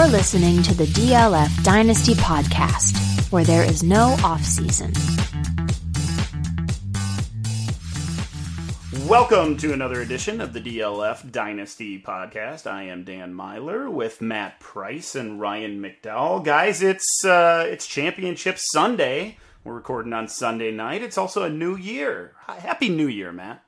[0.00, 4.94] You're listening to the DLF Dynasty Podcast, where there is no off season.
[9.06, 12.66] Welcome to another edition of the DLF Dynasty Podcast.
[12.66, 16.42] I am Dan Meylor with Matt Price and Ryan McDowell.
[16.46, 19.36] Guys, it's uh, it's Championship Sunday.
[19.64, 21.02] We're recording on Sunday night.
[21.02, 22.32] It's also a new year.
[22.46, 23.62] Happy New Year, Matt.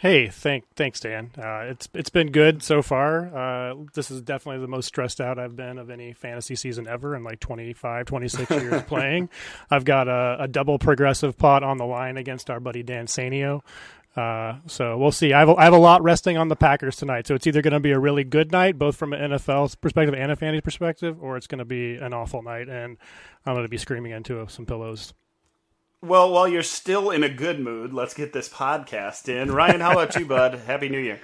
[0.00, 1.30] Hey, thank thanks, Dan.
[1.36, 3.36] Uh, it's it's been good so far.
[3.36, 7.14] Uh, this is definitely the most stressed out I've been of any fantasy season ever
[7.14, 9.28] in like 25, 26 years playing.
[9.70, 13.60] I've got a, a, double progressive pot on the line against our buddy Dan Sanio.
[14.16, 15.34] Uh, so we'll see.
[15.34, 17.26] I have, a, I have a lot resting on the Packers tonight.
[17.26, 20.14] So it's either going to be a really good night, both from an NFL perspective
[20.14, 22.96] and a fantasy perspective, or it's going to be an awful night, and
[23.44, 25.12] I'm going to be screaming into some pillows.
[26.02, 29.52] Well, while you're still in a good mood, let's get this podcast in.
[29.52, 30.54] Ryan, how about you, bud?
[30.66, 31.20] Happy New Year.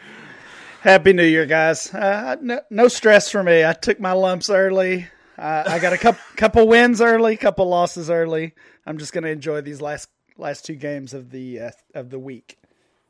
[0.83, 1.92] Happy New Year, guys.
[1.94, 3.64] Uh, no, no, stress for me.
[3.64, 5.06] I took my lumps early.
[5.38, 8.52] Uh, I got a couple, couple wins early, couple losses early.
[8.84, 12.18] I'm just going to enjoy these last last two games of the uh, of the
[12.18, 12.58] week.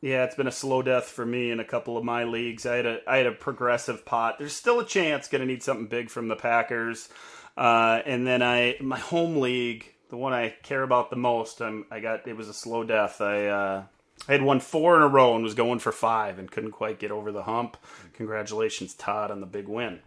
[0.01, 2.65] Yeah, it's been a slow death for me in a couple of my leagues.
[2.65, 4.39] I had a I had a progressive pot.
[4.39, 5.27] There's still a chance.
[5.27, 7.09] Going to need something big from the Packers,
[7.57, 11.61] uh, and then I my home league the one I care about the most.
[11.61, 13.21] I'm, I got it was a slow death.
[13.21, 13.83] I uh,
[14.29, 16.99] I had won four in a row and was going for five and couldn't quite
[16.99, 17.77] get over the hump.
[18.15, 20.01] Congratulations, Todd, on the big win.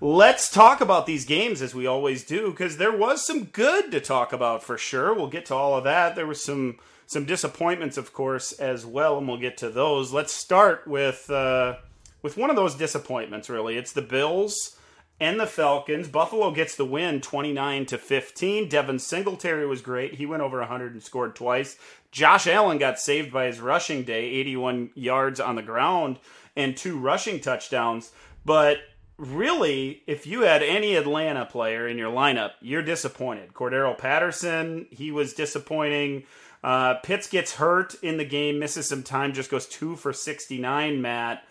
[0.00, 4.00] Let's talk about these games as we always do because there was some good to
[4.00, 5.14] talk about for sure.
[5.14, 6.16] We'll get to all of that.
[6.16, 10.12] There was some some disappointments, of course, as well, and we'll get to those.
[10.12, 11.76] Let's start with uh,
[12.22, 13.48] with one of those disappointments.
[13.50, 14.76] Really, it's the Bills
[15.22, 16.08] and the Falcons.
[16.08, 18.68] Buffalo gets the win 29 to 15.
[18.68, 20.16] Devin Singletary was great.
[20.16, 21.78] He went over 100 and scored twice.
[22.10, 26.18] Josh Allen got saved by his rushing day, 81 yards on the ground
[26.56, 28.10] and two rushing touchdowns.
[28.44, 28.78] But
[29.16, 33.54] really, if you had any Atlanta player in your lineup, you're disappointed.
[33.54, 36.24] Cordarrelle Patterson, he was disappointing.
[36.64, 41.00] Uh, Pitts gets hurt in the game, misses some time, just goes two for 69,
[41.00, 41.44] Matt.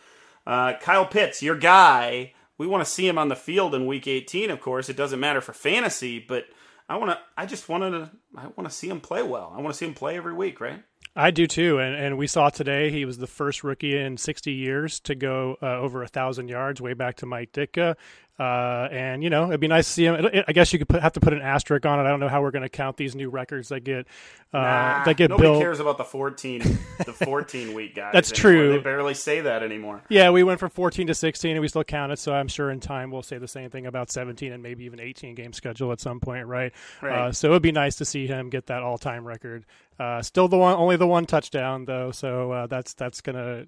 [0.46, 4.08] Uh, Kyle Pitts, your guy, we want to see him on the field in week
[4.08, 4.88] 18 of course.
[4.88, 6.46] It doesn't matter for fantasy but
[6.88, 9.52] i want to i just wanted to i want to see him play well.
[9.58, 10.84] I want to see him play every week right?
[11.16, 14.54] I do too, and and we saw today he was the first rookie in 60
[14.54, 17.96] years to go uh, over a thousand yards, way back to Mike Ditka.
[18.42, 20.28] Uh, and you know, it'd be nice to see him.
[20.48, 22.04] I guess you could put, have to put an asterisk on it.
[22.04, 24.08] I don't know how we're going to count these new records that get
[24.52, 25.62] uh, nah, that get nobody built.
[25.62, 26.62] cares about the 14
[27.06, 28.14] the 14 week guys.
[28.14, 28.52] That's anymore.
[28.52, 28.72] true.
[28.72, 30.02] They barely say that anymore.
[30.10, 32.18] Yeah, we went from 14 to 16, and we still count it.
[32.18, 35.00] So I'm sure in time we'll say the same thing about 17 and maybe even
[35.00, 36.74] 18 game schedule at some point, right?
[37.00, 37.28] Right.
[37.28, 39.66] Uh, so it'd be nice to see him get that all time record.
[40.00, 42.10] Uh, still the one, only the one touchdown though.
[42.10, 43.66] So uh, that's that's gonna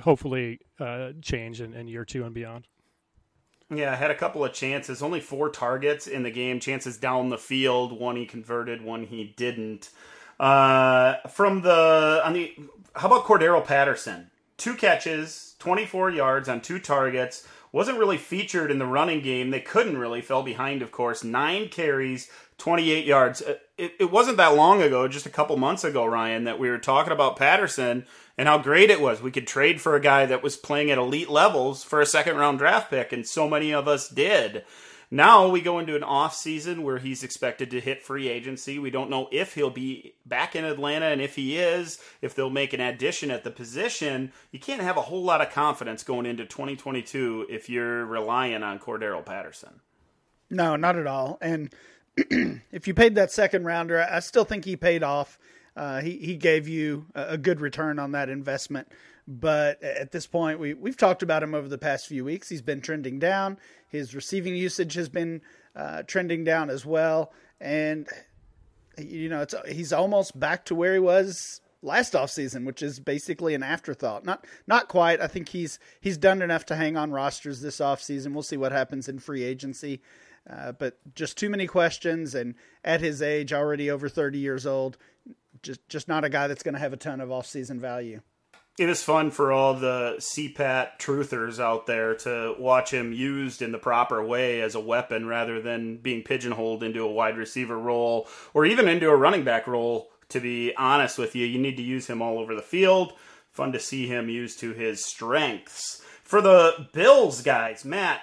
[0.00, 2.66] hopefully uh, change in, in year two and beyond.
[3.74, 5.02] Yeah, I had a couple of chances.
[5.02, 6.60] Only four targets in the game.
[6.60, 7.98] Chances down the field.
[7.98, 9.90] One he converted, one he didn't.
[10.38, 12.54] Uh, from the on the
[12.94, 14.30] how about Cordarrelle Patterson?
[14.56, 17.46] Two catches, 24 yards on two targets.
[17.72, 19.50] Wasn't really featured in the running game.
[19.50, 20.22] They couldn't really.
[20.22, 21.24] Fell behind, of course.
[21.24, 23.42] Nine carries, 28 yards.
[23.42, 26.70] Uh, it, it wasn't that long ago, just a couple months ago, Ryan, that we
[26.70, 28.06] were talking about Patterson
[28.38, 29.20] and how great it was.
[29.20, 32.36] We could trade for a guy that was playing at elite levels for a second
[32.36, 34.64] round draft pick, and so many of us did.
[35.10, 38.78] Now we go into an off season where he's expected to hit free agency.
[38.78, 42.50] We don't know if he'll be back in Atlanta, and if he is, if they'll
[42.50, 44.32] make an addition at the position.
[44.50, 48.80] You can't have a whole lot of confidence going into 2022 if you're relying on
[48.80, 49.80] Cordarrelle Patterson.
[50.50, 51.38] No, not at all.
[51.40, 51.72] And
[52.72, 55.38] if you paid that second rounder, I still think he paid off.
[55.76, 58.88] Uh, he he gave you a good return on that investment.
[59.28, 62.48] But at this point, we we've talked about him over the past few weeks.
[62.48, 63.58] He's been trending down.
[63.88, 65.42] His receiving usage has been
[65.74, 68.08] uh, trending down as well, and
[68.96, 73.54] you know it's he's almost back to where he was last offseason, which is basically
[73.54, 74.24] an afterthought.
[74.24, 75.20] Not not quite.
[75.20, 78.32] I think he's he's done enough to hang on rosters this offseason.
[78.32, 80.00] We'll see what happens in free agency.
[80.48, 82.54] Uh, but just too many questions, and
[82.84, 84.96] at his age, already over 30 years old,
[85.62, 88.20] just just not a guy that's going to have a ton of off-season value.
[88.78, 93.72] It is fun for all the CPAT truthers out there to watch him used in
[93.72, 98.28] the proper way as a weapon rather than being pigeonholed into a wide receiver role
[98.52, 100.10] or even into a running back role.
[100.30, 103.14] To be honest with you, you need to use him all over the field.
[103.50, 106.02] Fun to see him used to his strengths.
[106.22, 108.20] For the Bills guys, Matt,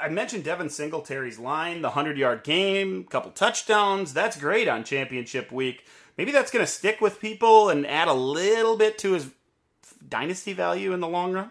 [0.00, 4.12] I mentioned Devin Singletary's line, the 100 yard game, couple touchdowns.
[4.12, 5.84] That's great on championship week.
[6.16, 9.30] Maybe that's going to stick with people and add a little bit to his
[10.06, 11.50] dynasty value in the long run.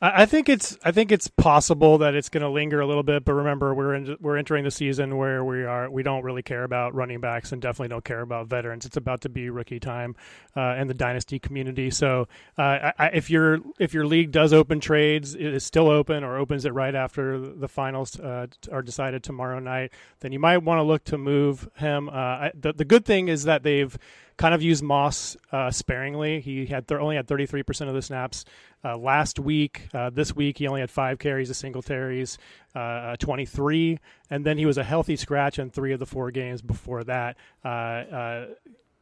[0.00, 3.24] I think it's I think it's possible that it's going to linger a little bit,
[3.24, 6.64] but remember we're in, we're entering the season where we are we don't really care
[6.64, 8.84] about running backs and definitely don't care about veterans.
[8.84, 10.16] It's about to be rookie time
[10.56, 11.90] uh, in the dynasty community.
[11.90, 16.24] So uh, I, if your if your league does open trades, it is still open
[16.24, 20.58] or opens it right after the finals uh, are decided tomorrow night, then you might
[20.58, 22.08] want to look to move him.
[22.08, 23.96] Uh, I, the the good thing is that they've
[24.36, 26.40] kind of used Moss uh, sparingly.
[26.40, 28.44] He had th- only had 33% of the snaps
[28.84, 29.88] uh, last week.
[29.94, 32.38] Uh, this week, he only had five carries of Singletary's,
[32.74, 33.98] uh, uh, 23,
[34.30, 37.36] and then he was a healthy scratch in three of the four games before that.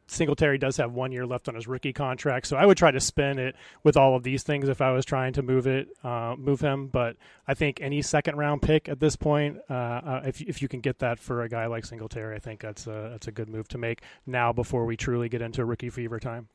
[0.07, 2.99] Singletary does have one year left on his rookie contract, so I would try to
[2.99, 6.35] spin it with all of these things if I was trying to move it, uh,
[6.37, 6.87] move him.
[6.87, 7.15] But
[7.47, 10.81] I think any second round pick at this point, uh, uh, if if you can
[10.81, 13.67] get that for a guy like Singletary, I think that's a that's a good move
[13.69, 16.47] to make now before we truly get into rookie fever time.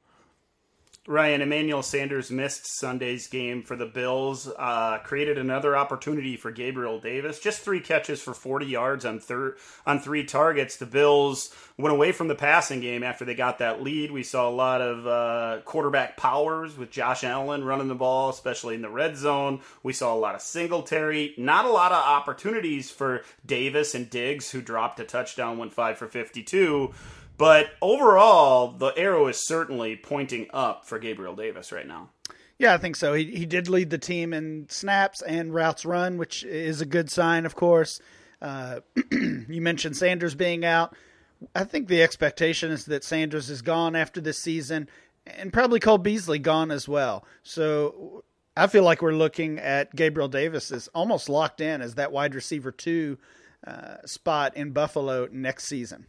[1.08, 7.00] Ryan Emmanuel Sanders missed Sunday's game for the Bills, uh, created another opportunity for Gabriel
[7.00, 7.40] Davis.
[7.40, 9.56] Just three catches for 40 yards on thir-
[9.87, 10.76] on three targets.
[10.76, 14.10] The Bills went away from the passing game after they got that lead.
[14.10, 18.75] We saw a lot of uh, quarterback powers with Josh Allen running the ball, especially
[18.75, 19.62] in the red zone.
[19.82, 21.32] We saw a lot of Singletary.
[21.38, 25.96] Not a lot of opportunities for Davis and Diggs, who dropped a touchdown, went five
[25.96, 26.93] for 52.
[27.38, 32.11] But overall, the arrow is certainly pointing up for Gabriel Davis right now.
[32.58, 33.14] Yeah, I think so.
[33.14, 37.08] He he did lead the team in snaps and routes run, which is a good
[37.11, 38.00] sign, of course.
[38.43, 38.81] Uh,
[39.12, 40.96] you mentioned Sanders being out.
[41.55, 44.88] I think the expectation is that Sanders is gone after this season,
[45.25, 47.25] and probably Cole Beasley gone as well.
[47.44, 48.25] So
[48.56, 52.34] I feel like we're looking at Gabriel Davis as almost locked in as that wide
[52.34, 53.19] receiver two
[53.64, 56.06] uh, spot in Buffalo next season.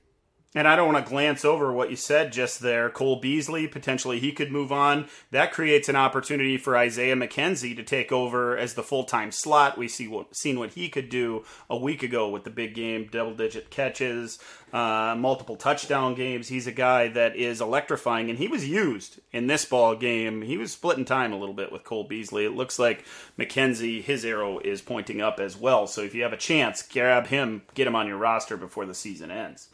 [0.55, 2.89] And I don't want to glance over what you said just there.
[2.89, 5.07] Cole Beasley, potentially he could move on.
[5.29, 9.77] That creates an opportunity for Isaiah McKenzie to take over as the full time slot.
[9.77, 13.07] We see what seen what he could do a week ago with the big game,
[13.11, 14.39] double digit catches,
[14.73, 16.47] uh, multiple touchdown games.
[16.47, 20.41] He's a guy that is electrifying, and he was used in this ball game.
[20.41, 22.45] He was splitting time a little bit with Cole Beasley.
[22.45, 23.05] It looks like
[23.37, 25.85] McKenzie, his arrow is pointing up as well.
[25.85, 28.95] So if you have a chance, grab him, get him on your roster before the
[28.95, 29.69] season ends.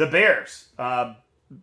[0.00, 1.12] The Bears uh,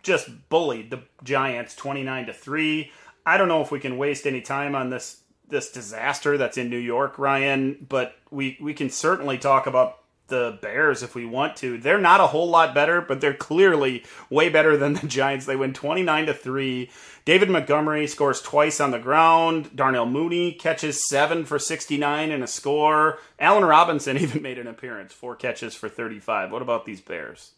[0.04, 2.92] just bullied the Giants twenty nine to three.
[3.26, 6.70] I don't know if we can waste any time on this this disaster that's in
[6.70, 11.56] New York, Ryan, but we we can certainly talk about the Bears if we want
[11.56, 11.80] to.
[11.80, 15.48] They're not a whole lot better, but they're clearly way better than the Giants.
[15.48, 16.92] They win 29 to 3.
[17.26, 19.76] David Montgomery scores twice on the ground.
[19.76, 23.18] Darnell Mooney catches 7 for 69 and a score.
[23.40, 26.52] Allen Robinson even made an appearance, 4 catches for 35.
[26.52, 27.54] What about these Bears?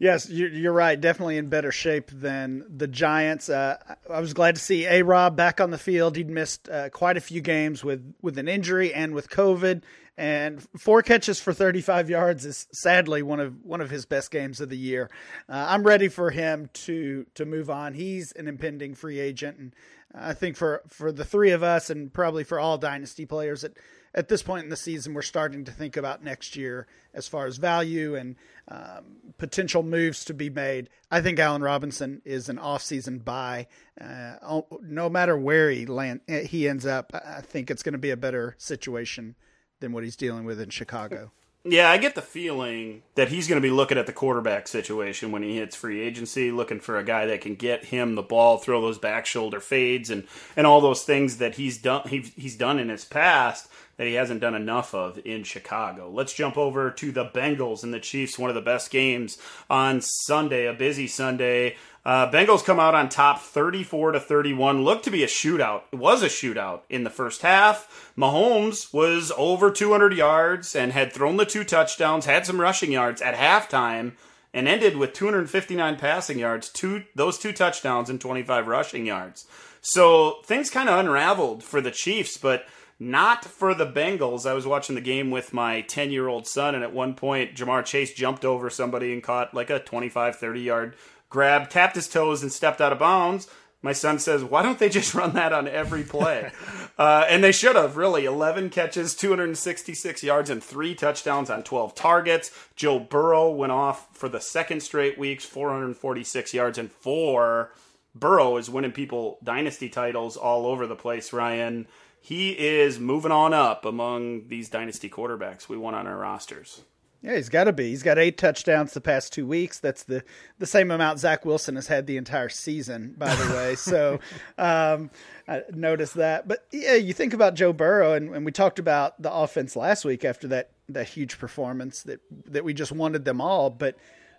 [0.00, 0.98] Yes, you're right.
[0.98, 3.50] Definitely in better shape than the Giants.
[3.50, 3.76] Uh,
[4.10, 6.16] I was glad to see A Rob back on the field.
[6.16, 9.82] He'd missed uh, quite a few games with, with an injury and with COVID.
[10.16, 14.62] And four catches for 35 yards is sadly one of one of his best games
[14.62, 15.10] of the year.
[15.50, 17.92] Uh, I'm ready for him to to move on.
[17.92, 19.74] He's an impending free agent, and
[20.14, 23.78] I think for for the three of us, and probably for all dynasty players, that
[24.14, 27.46] at this point in the season, we're starting to think about next year as far
[27.46, 28.36] as value and
[28.68, 29.04] um,
[29.38, 30.88] potential moves to be made.
[31.10, 33.66] I think Allen Robinson is an off-season buy.
[34.00, 38.10] Uh, no matter where he land, he ends up, I think it's going to be
[38.10, 39.36] a better situation
[39.80, 41.32] than what he's dealing with in Chicago.
[41.62, 45.30] Yeah, I get the feeling that he's going to be looking at the quarterback situation
[45.30, 48.56] when he hits free agency, looking for a guy that can get him the ball,
[48.56, 50.26] throw those back shoulder fades, and
[50.56, 54.14] and all those things that he's done he's, he's done in his past that he
[54.14, 56.10] hasn't done enough of in Chicago.
[56.10, 59.36] Let's jump over to the Bengals and the Chiefs, one of the best games
[59.68, 61.76] on Sunday, a busy Sunday.
[62.04, 64.84] Uh, Bengals come out on top 34 to 31.
[64.84, 65.82] Looked to be a shootout.
[65.92, 68.12] It was a shootout in the first half.
[68.16, 73.20] Mahomes was over 200 yards and had thrown the two touchdowns, had some rushing yards
[73.20, 74.12] at halftime,
[74.54, 79.46] and ended with 259 passing yards, two those two touchdowns and 25 rushing yards.
[79.82, 82.66] So things kind of unraveled for the Chiefs, but
[82.98, 84.48] not for the Bengals.
[84.48, 87.54] I was watching the game with my 10 year old son, and at one point,
[87.54, 90.96] Ja'Marr Chase jumped over somebody and caught like a 25, 30 yard
[91.30, 93.48] grab, tapped his toes, and stepped out of bounds.
[93.80, 96.52] My son says, Why don't they just run that on every play?
[96.98, 98.26] uh, and they should have, really.
[98.26, 102.50] 11 catches, 266 yards, and three touchdowns on 12 targets.
[102.76, 107.72] Joe Burrow went off for the second straight weeks, 446 yards and four.
[108.14, 111.86] Burrow is winning people dynasty titles all over the place, Ryan
[112.20, 116.82] he is moving on up among these dynasty quarterbacks we want on our rosters.
[117.22, 117.90] Yeah, he's got to be.
[117.90, 119.78] He's got eight touchdowns the past two weeks.
[119.78, 120.24] That's the
[120.58, 123.74] the same amount Zach Wilson has had the entire season, by the way.
[123.74, 124.20] so
[124.58, 125.10] um,
[125.46, 126.48] I noticed that.
[126.48, 130.04] But yeah, you think about Joe Burrow, and, and we talked about the offense last
[130.04, 133.68] week after that that huge performance that that we just wanted them all.
[133.68, 133.96] But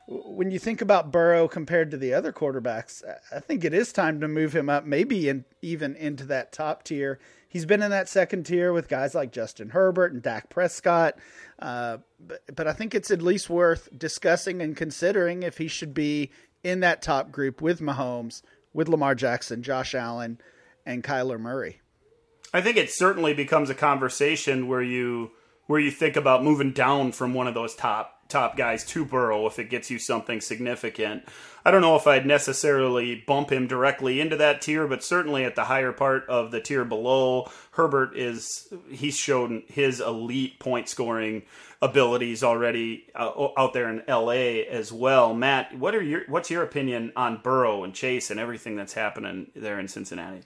[0.08, 4.20] when you think about Burrow compared to the other quarterbacks, I think it is time
[4.22, 7.20] to move him up, maybe in, even into that top tier.
[7.52, 11.18] He's been in that second tier with guys like Justin Herbert and Dak Prescott.
[11.60, 15.94] Uh, but, but I think it's at least worth discussing and considering if he should
[15.94, 16.32] be
[16.64, 18.42] in that top group with Mahomes,
[18.74, 20.40] with Lamar Jackson, Josh Allen,
[20.86, 21.82] and Kyler Murray.
[22.54, 25.32] I think it certainly becomes a conversation where you
[25.72, 29.46] where you think about moving down from one of those top top guys to Burrow
[29.46, 31.24] if it gets you something significant.
[31.64, 35.56] I don't know if I'd necessarily bump him directly into that tier, but certainly at
[35.56, 41.44] the higher part of the tier below, Herbert is he's shown his elite point scoring
[41.82, 45.34] abilities already uh, out there in LA as well.
[45.34, 49.52] Matt, what are your what's your opinion on Burrow and Chase and everything that's happening
[49.56, 50.42] there in Cincinnati?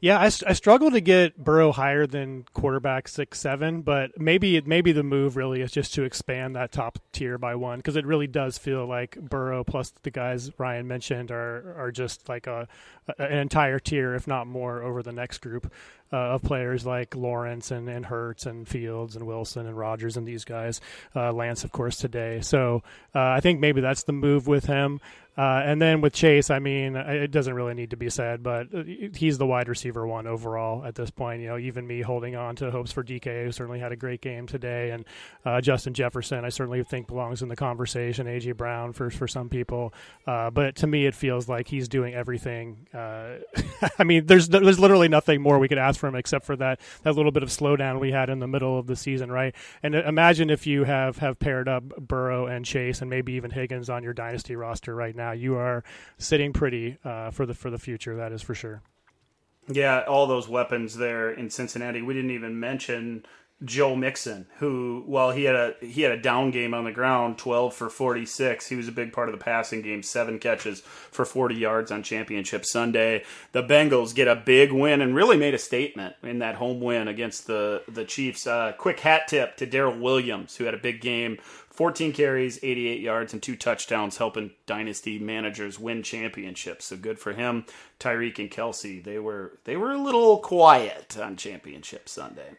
[0.00, 4.92] Yeah, I, I struggle to get Burrow higher than quarterback six seven, but maybe maybe
[4.92, 8.28] the move really is just to expand that top tier by one because it really
[8.28, 12.68] does feel like Burrow plus the guys Ryan mentioned are are just like a
[13.18, 15.72] an entire tier, if not more, over the next group
[16.12, 20.26] uh, of players like Lawrence and, and Hurts and Fields and Wilson and Rodgers and
[20.26, 20.80] these guys.
[21.14, 22.40] Uh, Lance, of course, today.
[22.40, 22.82] So
[23.14, 25.00] uh, I think maybe that's the move with him.
[25.38, 28.74] Uh, and then with Chase, I mean, it doesn't really need to be said, but
[28.74, 28.82] uh,
[29.14, 31.42] he's the wide receiver one overall at this point.
[31.42, 34.20] You know, even me holding on to hopes for DK, who certainly had a great
[34.20, 35.04] game today, and
[35.44, 38.26] uh, Justin Jefferson, I certainly think belongs in the conversation.
[38.26, 39.94] AJ Brown for for some people,
[40.26, 42.88] but to me, it feels like he's doing everything.
[42.92, 46.80] I mean, there's there's literally nothing more we could ask for him except for that
[47.02, 49.54] that little bit of slowdown we had in the middle of the season, right?
[49.82, 53.50] And uh, imagine if you have have paired up Burrow and Chase, and maybe even
[53.50, 55.84] Higgins on your dynasty roster right now you are
[56.18, 58.16] sitting pretty uh, for the for the future.
[58.16, 58.82] That is for sure.
[59.70, 62.00] Yeah, all those weapons there in Cincinnati.
[62.00, 63.26] We didn't even mention
[63.64, 67.38] Joe Mixon, who while he had a he had a down game on the ground,
[67.38, 68.68] twelve for forty six.
[68.68, 72.04] He was a big part of the passing game, seven catches for forty yards on
[72.04, 73.24] Championship Sunday.
[73.52, 77.08] The Bengals get a big win and really made a statement in that home win
[77.08, 78.46] against the the Chiefs.
[78.46, 81.38] Uh, quick hat tip to Darrel Williams, who had a big game
[81.78, 86.86] 14 carries, 88 yards, and two touchdowns, helping dynasty managers win championships.
[86.86, 87.66] So good for him.
[88.00, 92.56] Tyreek and Kelsey, they were they were a little quiet on Championship Sunday.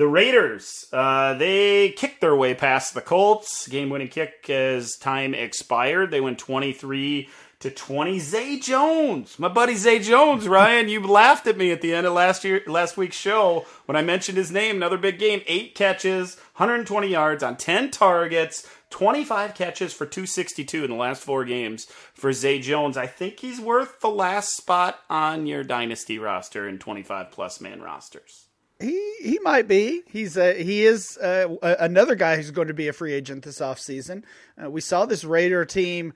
[0.00, 3.68] The Raiders, uh, they kicked their way past the Colts.
[3.68, 6.10] Game-winning kick as time expired.
[6.10, 7.28] They went 23
[7.58, 8.18] to 20.
[8.18, 12.14] Zay Jones, my buddy Zay Jones, Ryan, you laughed at me at the end of
[12.14, 14.76] last year, last week's show when I mentioned his name.
[14.76, 20.90] Another big game, eight catches, 120 yards on 10 targets, 25 catches for 262 in
[20.92, 22.96] the last four games for Zay Jones.
[22.96, 27.82] I think he's worth the last spot on your dynasty roster in 25 plus man
[27.82, 28.46] rosters.
[28.80, 30.02] He he might be.
[30.06, 33.60] He's a, he is a, another guy who's going to be a free agent this
[33.60, 34.24] offseason.
[34.62, 36.14] Uh, we saw this Raider team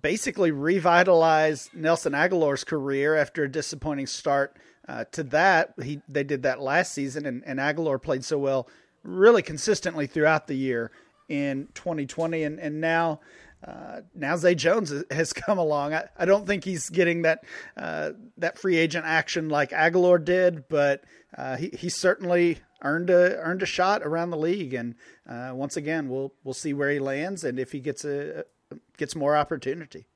[0.00, 4.56] basically revitalize Nelson Agholor's career after a disappointing start
[4.88, 5.74] uh, to that.
[5.82, 8.68] He they did that last season, and, and Agholor played so well,
[9.02, 10.90] really consistently throughout the year
[11.28, 13.20] in 2020, and and now.
[13.66, 15.94] Uh, now Zay Jones has come along.
[15.94, 17.44] I, I don't think he's getting that
[17.76, 21.04] uh, that free agent action like Agholor did, but
[21.36, 24.74] uh, he he certainly earned a earned a shot around the league.
[24.74, 24.94] And
[25.28, 28.44] uh, once again, we'll we'll see where he lands and if he gets a,
[28.96, 30.06] gets more opportunity.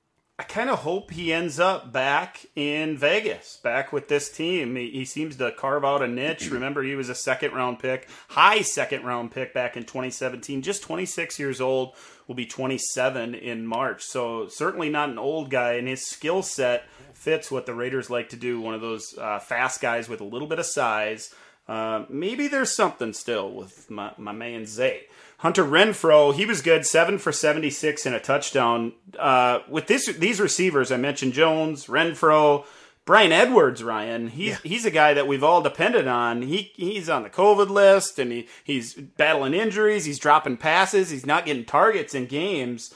[0.40, 4.76] I kind of hope he ends up back in Vegas, back with this team.
[4.76, 6.48] He, he, seems to carve out a niche.
[6.50, 10.62] Remember, he was a second round pick, high second round pick back in 2017.
[10.62, 11.96] Just 26 years old,
[12.28, 14.04] will be 27 in March.
[14.04, 18.28] So, certainly not an old guy, and his skill set fits what the Raiders like
[18.28, 18.60] to do.
[18.60, 21.34] One of those uh, fast guys with a little bit of size.
[21.66, 25.06] Uh, maybe there's something still with my, my man Zay.
[25.38, 28.92] Hunter Renfrow, he was good, seven for seventy-six and a touchdown.
[29.18, 32.64] Uh, with this, these receivers, I mentioned Jones, Renfrow,
[33.04, 34.28] Bryan Edwards, Ryan.
[34.28, 34.58] He's yeah.
[34.64, 36.42] he's a guy that we've all depended on.
[36.42, 40.04] He he's on the COVID list, and he, he's battling injuries.
[40.04, 41.10] He's dropping passes.
[41.10, 42.92] He's not getting targets in games.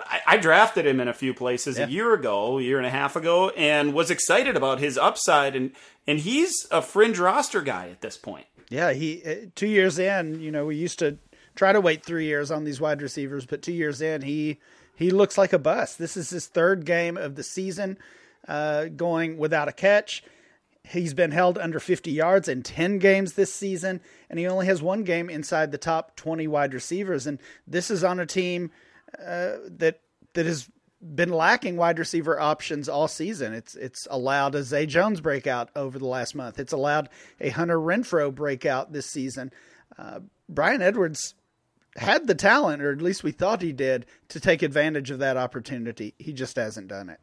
[0.00, 1.86] I, I drafted him in a few places yeah.
[1.86, 5.54] a year ago, a year and a half ago, and was excited about his upside.
[5.54, 5.70] and
[6.06, 8.46] And he's a fringe roster guy at this point.
[8.70, 10.40] Yeah, he uh, two years in.
[10.40, 11.18] You know, we used to
[11.54, 14.58] try to wait three years on these wide receivers, but two years in, he
[14.94, 15.98] he looks like a bust.
[15.98, 17.98] This is his third game of the season
[18.46, 20.22] uh, going without a catch.
[20.84, 24.82] He's been held under 50 yards in 10 games this season, and he only has
[24.82, 27.26] one game inside the top 20 wide receivers.
[27.26, 28.70] And this is on a team
[29.18, 30.00] uh, that
[30.34, 30.68] that has
[31.02, 33.54] been lacking wide receiver options all season.
[33.54, 36.58] It's it's allowed a Zay Jones breakout over the last month.
[36.58, 37.08] It's allowed
[37.40, 39.52] a Hunter Renfrow breakout this season.
[39.98, 41.34] Uh, Bryan Edwards
[41.96, 45.36] had the talent, or at least we thought he did, to take advantage of that
[45.36, 46.14] opportunity.
[46.18, 47.20] He just hasn't done it.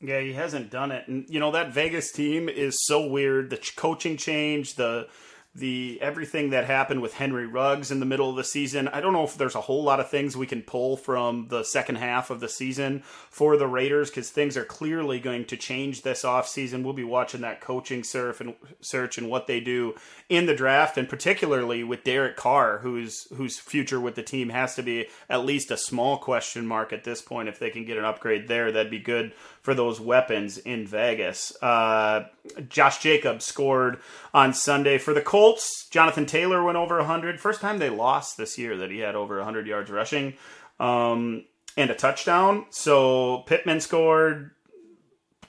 [0.00, 3.50] Yeah, he hasn't done it, and you know that Vegas team is so weird.
[3.50, 5.08] The coaching change, the
[5.52, 8.86] the everything that happened with Henry Ruggs in the middle of the season.
[8.86, 11.64] I don't know if there's a whole lot of things we can pull from the
[11.64, 16.02] second half of the season for the Raiders because things are clearly going to change
[16.02, 16.84] this offseason.
[16.84, 19.96] We'll be watching that coaching surf and search and what they do
[20.28, 24.76] in the draft, and particularly with Derek Carr, whose whose future with the team has
[24.76, 27.48] to be at least a small question mark at this point.
[27.48, 31.52] If they can get an upgrade there, that'd be good for those weapons in Vegas.
[31.62, 32.26] Uh,
[32.68, 33.98] Josh Jacobs scored
[34.32, 35.88] on Sunday for the Colts.
[35.90, 37.40] Jonathan Taylor went over 100.
[37.40, 40.34] First time they lost this year that he had over 100 yards rushing
[40.78, 41.44] um,
[41.76, 42.66] and a touchdown.
[42.70, 44.52] So Pittman scored.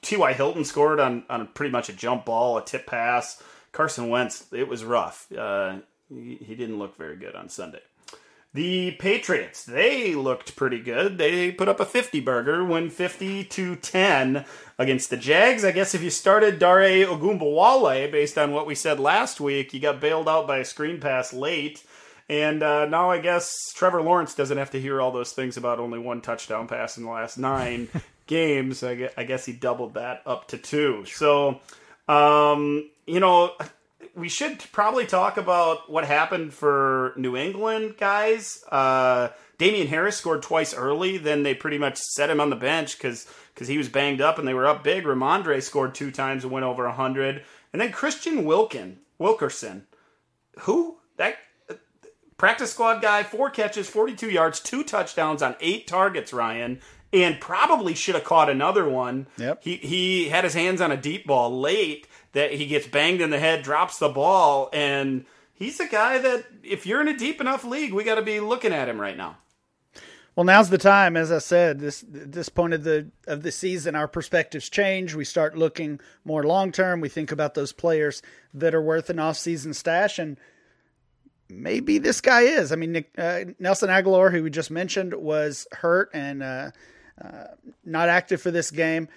[0.01, 0.33] T.Y.
[0.33, 3.41] Hilton scored on, on pretty much a jump ball, a tip pass.
[3.71, 5.31] Carson Wentz, it was rough.
[5.31, 5.77] Uh,
[6.09, 7.81] he, he didn't look very good on Sunday.
[8.53, 11.17] The Patriots, they looked pretty good.
[11.17, 14.43] They put up a 50 burger, win 50 to 10
[14.77, 15.63] against the Jags.
[15.63, 19.79] I guess if you started Dare Ogunbowale, based on what we said last week, you
[19.79, 21.85] got bailed out by a screen pass late.
[22.27, 25.79] And uh, now I guess Trevor Lawrence doesn't have to hear all those things about
[25.79, 27.87] only one touchdown pass in the last nine
[28.27, 28.83] games.
[28.83, 31.05] I guess, I guess he doubled that up to two.
[31.05, 31.61] So,
[32.09, 33.53] um, you know,
[34.15, 38.63] we should probably talk about what happened for New England guys.
[38.71, 42.97] Uh, Damien Harris scored twice early, then they pretty much set him on the bench
[42.97, 45.03] because because he was banged up and they were up big.
[45.03, 49.87] Rhamondre scored two times and went over hundred, and then Kristian Wilkin Wilkerson,
[50.61, 51.37] who that
[52.37, 56.33] practice squad guy, four catches, forty two yards, two touchdowns on eight targets.
[56.33, 56.81] Ryan
[57.13, 59.27] and probably should have caught another one.
[59.37, 59.63] Yep.
[59.63, 63.29] He he had his hands on a deep ball late that he gets banged in
[63.29, 67.41] the head, drops the ball, and he's a guy that if you're in a deep
[67.41, 69.37] enough league, we got to be looking at him right now.
[70.35, 71.17] Well, now's the time.
[71.17, 75.13] As I said, this this point of the of the season, our perspectives change.
[75.13, 77.01] We start looking more long term.
[77.01, 78.21] We think about those players
[78.53, 80.37] that are worth an off season stash, and
[81.49, 82.71] maybe this guy is.
[82.71, 86.71] I mean, uh, Nelson Agholor, who we just mentioned, was hurt and uh,
[87.21, 87.47] uh,
[87.83, 89.09] not active for this game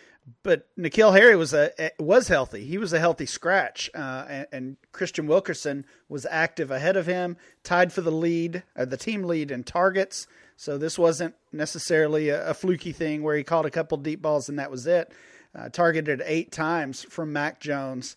[0.42, 2.64] but N'Keal Harry was a was healthy.
[2.64, 7.36] He was a healthy scratch, uh, and, and, Kristian Wilkerson was active ahead of him,
[7.62, 10.26] tied for the lead, uh, the team lead in targets.
[10.56, 14.48] So this wasn't necessarily a, a, fluky thing where he caught a couple deep balls
[14.48, 15.12] and that was it.
[15.54, 18.16] Uh, targeted eight times from Mac Jones.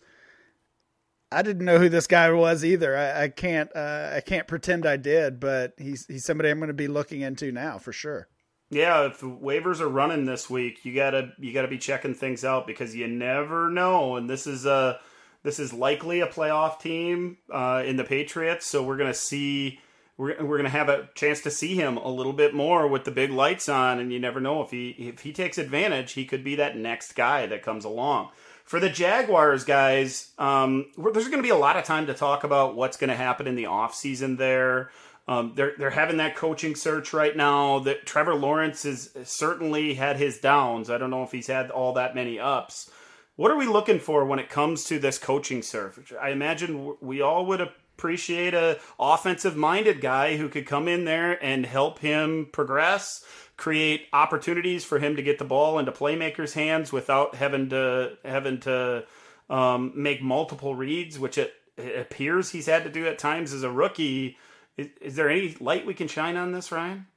[1.31, 2.95] I didn't know who this guy was either.
[2.95, 6.67] I, I can't uh, I can't pretend I did, but he's he's somebody I'm going
[6.67, 8.27] to be looking into now for sure.
[8.69, 12.67] Yeah, if waivers are running this week, you gotta you gotta be checking things out
[12.67, 14.17] because you never know.
[14.17, 14.99] And this is a
[15.43, 19.79] this is likely a playoff team uh, in the Patriots, so we're gonna see
[20.17, 23.11] we're we're gonna have a chance to see him a little bit more with the
[23.11, 23.99] big lights on.
[23.99, 27.13] And you never know if he if he takes advantage, he could be that next
[27.13, 28.31] guy that comes along.
[28.65, 32.43] For the Jaguars guys, um, there's going to be a lot of time to talk
[32.43, 34.91] about what's going to happen in the offseason there.
[35.27, 37.79] Um, they're they're having that coaching search right now.
[37.79, 40.89] That Trevor Lawrence has certainly had his downs.
[40.89, 42.89] I don't know if he's had all that many ups.
[43.35, 46.11] What are we looking for when it comes to this coaching search?
[46.19, 51.43] I imagine we all would appreciate a offensive minded guy who could come in there
[51.43, 53.23] and help him progress,
[53.57, 58.59] create opportunities for him to get the ball into playmakers' hands without having to having
[58.61, 59.03] to
[59.49, 63.63] um, make multiple reads, which it, it appears he's had to do at times as
[63.63, 64.37] a rookie
[64.77, 67.07] is, is there any light we can shine on this, Ryan?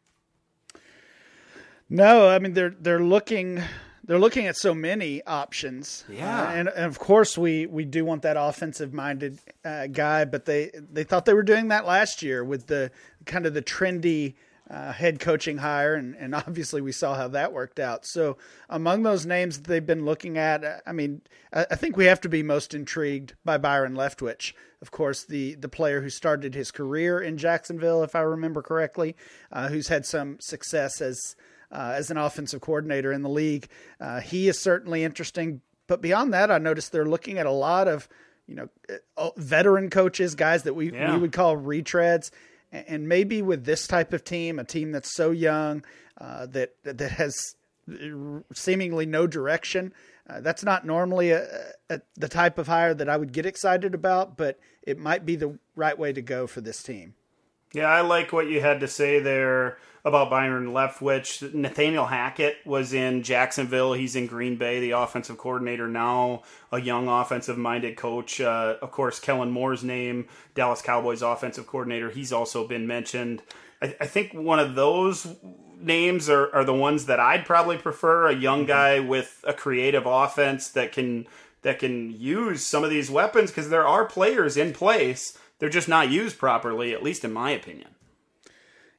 [1.89, 3.63] No, I mean they're they're looking
[4.05, 6.05] they're looking at so many options.
[6.09, 10.25] Yeah, uh, and, and, of course we we do want that offensive minded uh, guy,
[10.25, 12.91] but they they thought they were doing that last year with the
[13.27, 14.35] kind of the trendy
[14.71, 18.07] uh, head coaching hire, and, and obviously we saw how that worked out.
[18.07, 18.37] So
[18.69, 22.07] among those names that they've been looking at, uh, I mean, I, I think we
[22.07, 24.53] have to be most intrigued by Byron Leftwich.
[24.81, 29.15] Of course, the the player who started his career in Jacksonville, if I remember correctly,
[29.53, 31.37] uh, who's had some success as
[31.73, 33.69] uh, as an offensive coordinator in the league.
[34.01, 35.61] Uh, he is certainly interesting.
[35.87, 38.09] But beyond that, I noticed they're looking at a lot of
[38.47, 38.69] you know
[39.19, 41.13] uh, veteran coaches, guys that we yeah.
[41.13, 42.31] we would call retreads
[42.73, 45.85] and maybe with this type of team, a team that's so young
[46.19, 47.35] uh, that that has
[48.55, 49.93] seemingly no direction,
[50.29, 53.95] uh, that's not normally a, a, the type of hire that I would get excited
[53.95, 57.15] about, but it might be the right way to go for this team.
[57.73, 61.55] Yeah, I like what you had to say there about Byron Leftwich.
[61.55, 63.93] Nathaniel Hackett was in Jacksonville.
[63.93, 68.41] He's in Green Bay, the offensive coordinator now, a young offensive minded coach.
[68.41, 73.43] Uh, of course, Kellen Moore's name, Dallas Cowboys offensive coordinator, he's also been mentioned.
[73.81, 75.37] I, I think one of those
[75.79, 78.69] names are, are the ones that I'd probably prefer a young mm-hmm.
[78.69, 81.27] guy with a creative offense that can
[81.63, 85.89] that can use some of these weapons because there are players in place they're just
[85.89, 87.89] not used properly, at least in my opinion.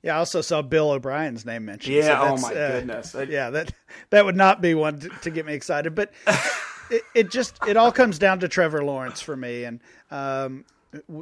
[0.03, 1.95] Yeah, I also saw Bill O'Brien's name mentioned.
[1.95, 3.13] Yeah, so oh my uh, goodness.
[3.13, 3.73] I, yeah, that
[4.09, 6.11] that would not be one to, to get me excited, but
[6.89, 10.65] it, it, just it all comes down to Trevor Lawrence for me, and um,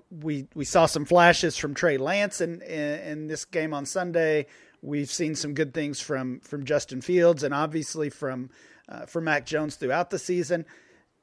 [0.09, 4.45] we we saw some flashes from Trey Lance in, in, in this game on Sunday.
[4.81, 8.49] We've seen some good things from from Justin Fields, and obviously from
[8.87, 10.65] uh, from Mac Jones throughout the season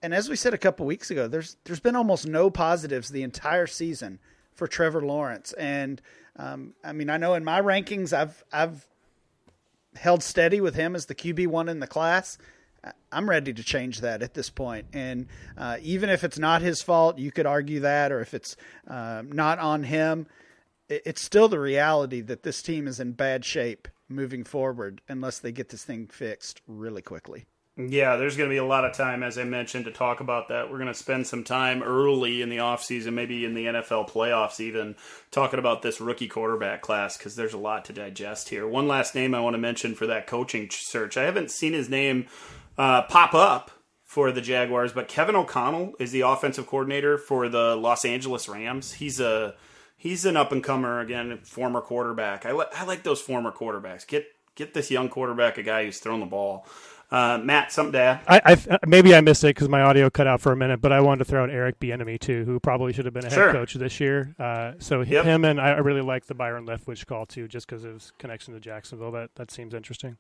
[0.07, 3.25] and as we said a couple weeks ago, there's there's been almost no positives the
[3.25, 4.21] entire season
[4.55, 5.53] for Trevor Lawrence.
[5.55, 6.01] And
[6.37, 8.87] um, I mean, I know in my rankings, I've I've
[9.97, 12.39] held steady with him as the QB one in the class.
[13.11, 14.87] I'm ready to change that at this point.
[14.93, 15.27] And
[15.59, 19.25] uh, even if it's not his fault, you could argue that, or if it's uh,
[19.27, 20.29] not on him,
[20.89, 25.51] it's still the reality that this team is in bad shape moving forward unless they
[25.51, 27.47] get this thing fixed really quickly.
[27.79, 30.49] Yeah, there's going to be a lot of time, as I mentioned, to talk about
[30.49, 30.71] that.
[30.71, 34.61] We're going to spend some time early in the offseason, maybe in the NFL playoffs,
[34.61, 34.95] even
[35.31, 38.67] talking about this rookie quarterback class because there's a lot to digest here.
[38.67, 41.19] One last name I want to mention for that coaching search.
[41.19, 42.29] I haven't seen his name
[42.79, 43.71] uh, pop up
[44.05, 48.95] for the Jaguars, but Kevin O'Connell is the offensive coordinator for the Los Angeles Rams.
[48.95, 49.55] He's a
[49.99, 52.47] he's an up and comer again, former quarterback.
[52.47, 54.07] I, li- I like those former quarterbacks.
[54.07, 56.67] Get get this young quarterback a guy who's thrown the ball.
[57.11, 58.21] Uh, Matt, to?
[58.27, 60.93] I, I maybe I missed it because my audio cut out for a minute, but
[60.93, 63.35] I wanted to throw out Eric Bieniemy too, who probably should have been a head
[63.35, 63.53] sure.
[63.53, 64.35] coach this year.
[64.39, 65.25] Uh, so yep.
[65.25, 68.55] him and I really like the Byron Leftwich call too, just because of his connection
[68.55, 69.13] to Jacksonville.
[69.13, 70.17] That that seems interesting.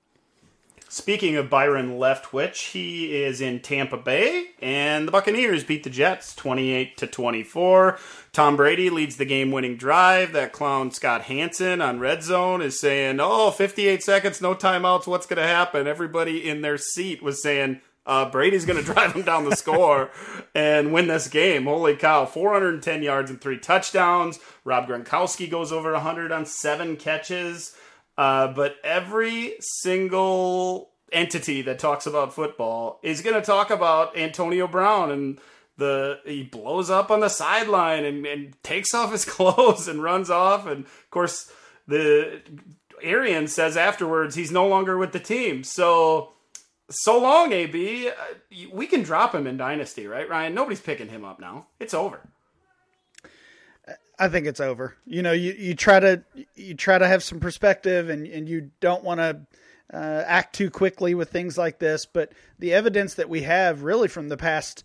[0.88, 6.32] Speaking of Byron Leftwich, he is in Tampa Bay, and the Buccaneers beat the Jets
[6.36, 7.98] 28 to 24.
[8.32, 10.32] Tom Brady leads the game-winning drive.
[10.32, 15.08] That clown Scott Hanson on Red Zone is saying, "Oh, 58 seconds, no timeouts.
[15.08, 19.12] What's going to happen?" Everybody in their seat was saying, uh, Brady's going to drive
[19.12, 20.10] him down the score
[20.54, 21.64] and win this game.
[21.64, 22.24] Holy cow.
[22.24, 24.38] 410 yards and three touchdowns.
[24.64, 27.76] Rob Gronkowski goes over 100 on seven catches.
[28.18, 34.66] Uh, but every single entity that talks about football is going to talk about Antonio
[34.66, 35.38] Brown and
[35.78, 40.30] the he blows up on the sideline and, and takes off his clothes and runs
[40.30, 40.66] off.
[40.66, 41.50] And of course,
[41.86, 42.40] the
[43.02, 45.64] Arian says afterwards he's no longer with the team.
[45.64, 46.32] So
[46.88, 48.08] so long, AB.
[48.08, 48.12] Uh,
[48.72, 50.54] we can drop him in Dynasty, right, Ryan?
[50.54, 51.66] Nobody's picking him up now.
[51.80, 52.20] It's over.
[54.18, 54.96] I think it's over.
[55.04, 56.22] You know, you, you try to
[56.54, 59.40] you try to have some perspective, and and you don't want to
[59.92, 62.06] uh, act too quickly with things like this.
[62.06, 64.84] But the evidence that we have, really, from the past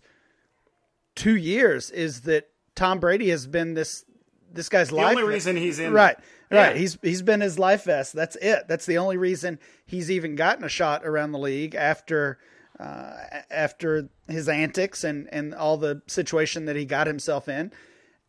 [1.14, 4.04] two years, is that Tom Brady has been this
[4.52, 5.14] this guy's the life.
[5.14, 6.16] The only reason he's in right,
[6.50, 6.74] right.
[6.74, 6.78] Yeah.
[6.78, 8.12] He's he's been his life vest.
[8.12, 8.68] That's it.
[8.68, 12.38] That's the only reason he's even gotten a shot around the league after.
[12.80, 13.12] Uh,
[13.50, 17.70] after his antics and, and all the situation that he got himself in,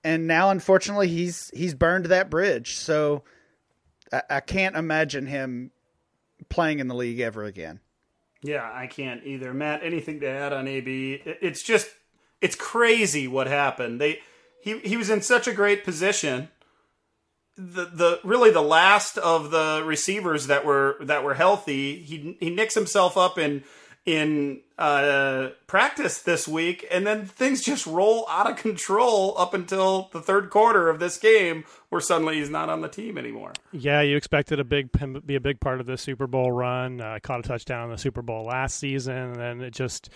[0.03, 2.75] and now unfortunately he's he's burned that bridge.
[2.75, 3.23] So
[4.11, 5.71] I, I can't imagine him
[6.49, 7.79] playing in the league ever again.
[8.41, 9.53] Yeah, I can't either.
[9.53, 11.21] Matt, anything to add on AB?
[11.25, 11.89] It's just
[12.41, 14.01] it's crazy what happened.
[14.01, 14.19] They
[14.61, 16.49] he he was in such a great position.
[17.55, 22.49] The the really the last of the receivers that were that were healthy, he he
[22.49, 23.63] nicks himself up in
[24.05, 30.09] in uh, practice this week, and then things just roll out of control up until
[30.13, 33.53] the third quarter of this game, where suddenly he's not on the team anymore.
[33.71, 34.89] Yeah, you expected a big
[35.25, 37.01] be a big part of the Super Bowl run.
[37.01, 40.09] Uh, caught a touchdown in the Super Bowl last season, and then it just,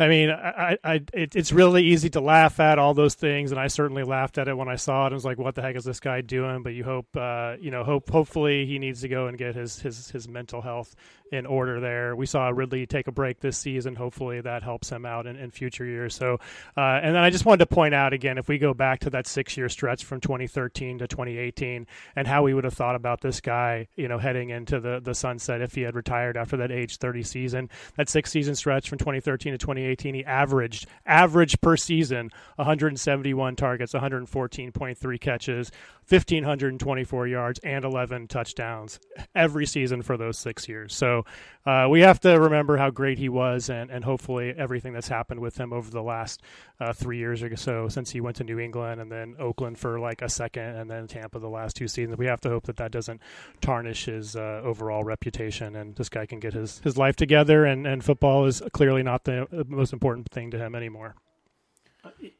[0.00, 3.60] I mean, I, I it, it's really easy to laugh at all those things, and
[3.60, 5.10] I certainly laughed at it when I saw it.
[5.10, 7.70] I was like, "What the heck is this guy doing?" But you hope, uh, you
[7.70, 10.96] know, hope hopefully he needs to go and get his his his mental health
[11.30, 11.78] in order.
[11.78, 13.94] There, we saw Ridley take a break this season.
[14.00, 16.14] Hopefully that helps him out in, in future years.
[16.14, 16.40] So,
[16.76, 19.10] uh, and then I just wanted to point out again, if we go back to
[19.10, 21.86] that six year stretch from 2013 to 2018
[22.16, 25.14] and how we would have thought about this guy, you know, heading into the, the
[25.14, 27.70] sunset if he had retired after that age 30 season.
[27.96, 33.92] That six season stretch from 2013 to 2018, he averaged, average per season, 171 targets,
[33.92, 35.70] 114.3 catches,
[36.10, 38.98] 1,524 yards and 11 touchdowns
[39.34, 40.92] every season for those six years.
[40.92, 41.24] So
[41.64, 45.40] uh, we have to remember how great he was, and, and hopefully everything that's happened
[45.40, 46.42] with him over the last
[46.80, 50.00] uh, three years or so since he went to New England and then Oakland for
[50.00, 52.18] like a second and then Tampa the last two seasons.
[52.18, 53.20] We have to hope that that doesn't
[53.60, 57.86] tarnish his uh, overall reputation and this guy can get his, his life together, and,
[57.86, 61.14] and football is clearly not the most important thing to him anymore.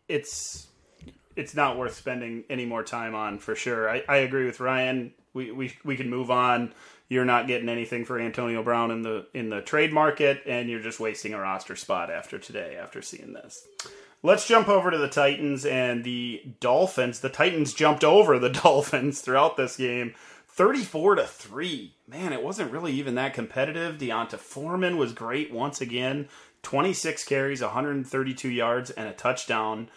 [0.08, 0.69] It's
[1.40, 3.88] it's not worth spending any more time on for sure.
[3.88, 5.14] I, I agree with Ryan.
[5.32, 6.74] We, we we can move on.
[7.08, 10.82] You're not getting anything for Antonio Brown in the in the trade market, and you're
[10.82, 12.76] just wasting a roster spot after today.
[12.76, 13.66] After seeing this,
[14.22, 17.20] let's jump over to the Titans and the Dolphins.
[17.20, 20.14] The Titans jumped over the Dolphins throughout this game,
[20.48, 21.94] 34 to three.
[22.06, 23.96] Man, it wasn't really even that competitive.
[23.96, 26.28] D'Onta Foreman was great once again.
[26.62, 29.88] 26 carries, 132 yards, and a touchdown.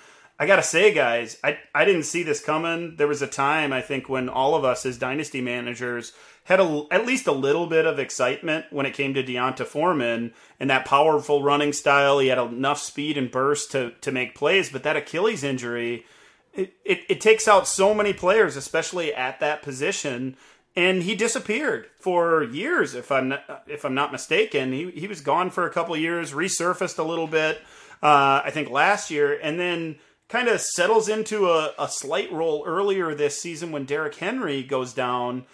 [0.44, 2.98] I gotta say, guys, I I didn't see this coming.
[2.98, 6.12] There was a time I think when all of us as dynasty managers
[6.44, 10.34] had a, at least a little bit of excitement when it came to D'Onta Foreman
[10.60, 12.20] and that powerful running style.
[12.20, 16.06] He had enough speed and burst to to make plays, but that Achilles injury,
[16.54, 20.36] it, it, it takes out so many players, especially at that position.
[20.76, 24.74] And he disappeared for years, if I'm not, if I'm not mistaken.
[24.74, 27.62] He he was gone for a couple years, resurfaced a little bit,
[28.02, 29.96] uh, I think last year, and then
[30.34, 34.92] kind of settles into a, a slight role earlier this season when Derrick Henry goes
[34.92, 35.46] down.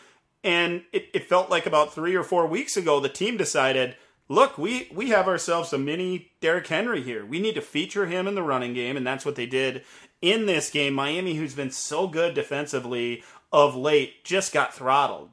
[0.42, 3.98] And it, it felt like about three or four weeks ago, the team decided,
[4.30, 7.26] look, we, we have ourselves a mini Derrick Henry here.
[7.26, 8.96] We need to feature him in the running game.
[8.96, 9.84] And that's what they did
[10.22, 10.94] in this game.
[10.94, 15.32] Miami, who's been so good defensively of late, just got throttled.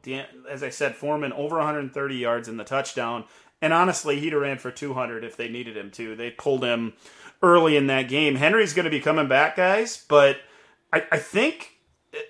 [0.50, 3.26] As I said, Foreman over 130 yards in the touchdown.
[3.62, 6.16] And honestly, he'd have ran for 200 if they needed him to.
[6.16, 6.94] They pulled him
[7.42, 8.36] early in that game.
[8.36, 10.38] Henry's going to be coming back, guys, but
[10.92, 11.76] I, I think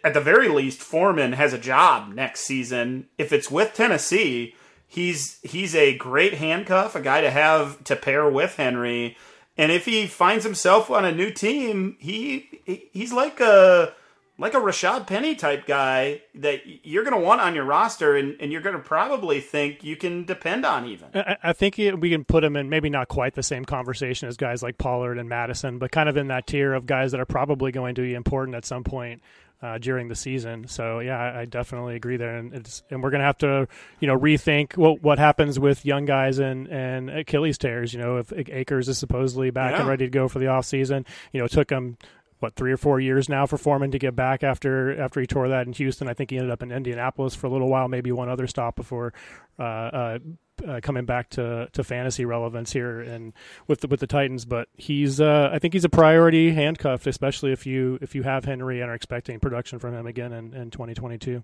[0.03, 3.09] at the very least, Foreman has a job next season.
[3.19, 4.55] If it's with Tennessee,
[4.87, 9.17] he's he's a great handcuff, a guy to have to pair with Henry.
[9.57, 13.95] And if he finds himself on a new team, he he's like a
[14.39, 18.37] like a Rashaad Penny type guy that you're going to want on your roster, and,
[18.41, 20.87] and you're going to probably think you can depend on.
[20.87, 24.29] Even I, I think we can put him in maybe not quite the same conversation
[24.29, 27.21] as guys like Pollard and Mattison, but kind of in that tier of guys that
[27.21, 29.23] are probably going to be important at some point
[29.63, 30.69] uh, during the season.
[30.69, 33.67] So yeah, I, I, definitely agree there, and it's and we're gonna have to
[34.01, 37.95] you know rethink what what happens with young guys and and Achilles tears.
[37.95, 39.81] You know, if Akers is supposedly back yeah.
[39.81, 41.97] and ready to go for the off season, you know, it took him
[42.39, 45.49] what three or four years now for Foreman to get back after after he tore
[45.49, 46.09] that in Houston.
[46.09, 48.77] I think he ended up in Indianapolis for a little while, maybe one other stop
[48.77, 49.15] before
[49.59, 50.19] uh, uh,
[50.67, 53.33] uh, coming back to, to fantasy relevance here and
[53.67, 54.45] with the with the Titans.
[54.45, 58.45] But he's uh, I think he's a priority handcuffed, especially if you if you have
[58.45, 61.43] Henry and are expecting production from him again in, in 2022.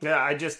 [0.00, 0.58] Yeah, I just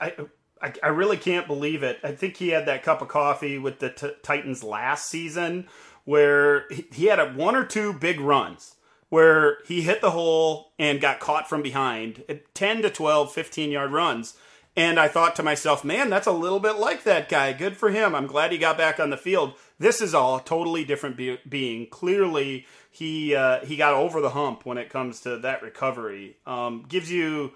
[0.00, 0.14] I.
[0.62, 2.00] I, I really can't believe it.
[2.04, 5.68] I think he had that cup of coffee with the t- Titans last season,
[6.04, 8.76] where he, he had a, one or two big runs
[9.10, 12.24] where he hit the hole and got caught from behind.
[12.28, 14.34] At 10 to 12 15 yard runs.
[14.76, 17.52] And i thought to myself man that's a little bit like that guy.
[17.52, 18.14] Good for him.
[18.14, 19.54] I'm glad he got back on the field.
[19.78, 21.88] This is all totally different be- being.
[21.88, 26.36] Clearly he uh, he got over the hump when it comes to that recovery.
[26.46, 27.52] Um, gives you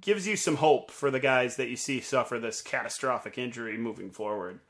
[0.00, 4.10] gives you some hope for the guys that you see suffer this catastrophic injury moving
[4.10, 4.60] forward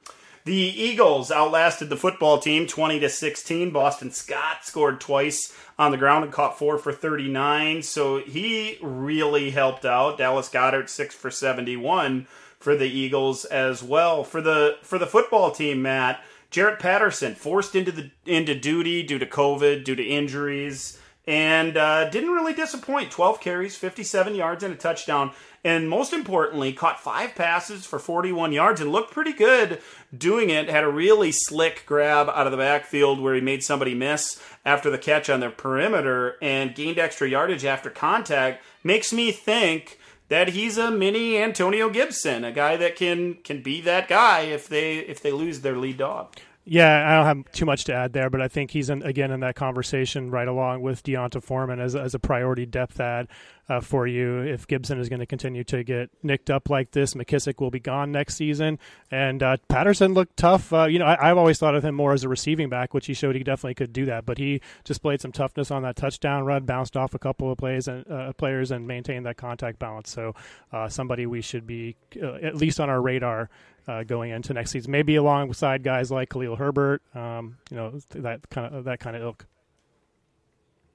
[0.45, 3.71] the Eagles outlasted the football team 20 to 16.
[3.71, 9.51] Boston Scott scored twice on the ground and caught 4 for 39, so he really
[9.51, 10.19] helped out.
[10.19, 12.27] Dallas Goedert 6 for 71
[12.59, 14.23] for the Eagles as well.
[14.25, 19.19] For the for the football team, Matt, Jaret Patterson forced into the into duty due
[19.19, 23.11] to COVID, due to injuries and uh, didn't really disappoint.
[23.11, 25.33] 12 carries, 57 yards, and a touchdown.
[25.63, 29.81] And most importantly, caught five passes for 41 yards and looked pretty good
[30.17, 30.71] doing it.
[30.71, 34.89] Had a really slick grab out of the backfield where he made somebody miss after
[34.89, 38.65] the catch on the perimeter and gained extra yardage after contact.
[38.83, 43.83] Makes me think that he's a mini Antonio Gibson, a guy that can can be
[43.83, 46.37] that guy if they if they lose their lead dog.
[46.65, 49.31] Yeah, I don't have too much to add there, but I think he's in, again
[49.31, 53.29] in that conversation right along with D'Onta Foreman as, as a priority depth add
[53.71, 54.41] uh, for you.
[54.41, 57.81] If Gibson is going to continue to get nicked up like this, McKissic will be
[57.81, 58.79] gone next season,
[59.11, 60.71] and uh, Patterson looked tough.
[60.73, 63.07] Uh, you know, I, have always thought of him more as a receiving back, which
[63.07, 64.27] he showed he definitely could do that.
[64.27, 67.89] But he displayed some toughness on that touchdown run, bounced off a couple of plays
[67.89, 70.11] and uh, players, and maintained that contact balance.
[70.11, 70.35] So
[70.73, 73.49] uh, somebody we should be uh, at least on our radar
[73.87, 74.91] uh, going into next season.
[74.91, 79.23] Maybe alongside guys like Khalil Herbert, um, you know that kind of that kind of
[79.23, 79.47] ilk.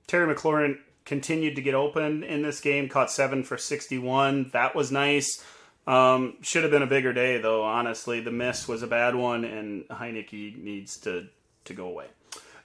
[0.07, 2.89] Terry McLaurin continued to get open in this game.
[2.89, 4.49] Caught seven for 61.
[4.53, 5.43] That was nice.
[5.87, 7.63] Um, should have been a bigger day, though.
[7.63, 11.27] Honestly, the miss was a bad one, and Heinicke needs to
[11.65, 12.07] to go away.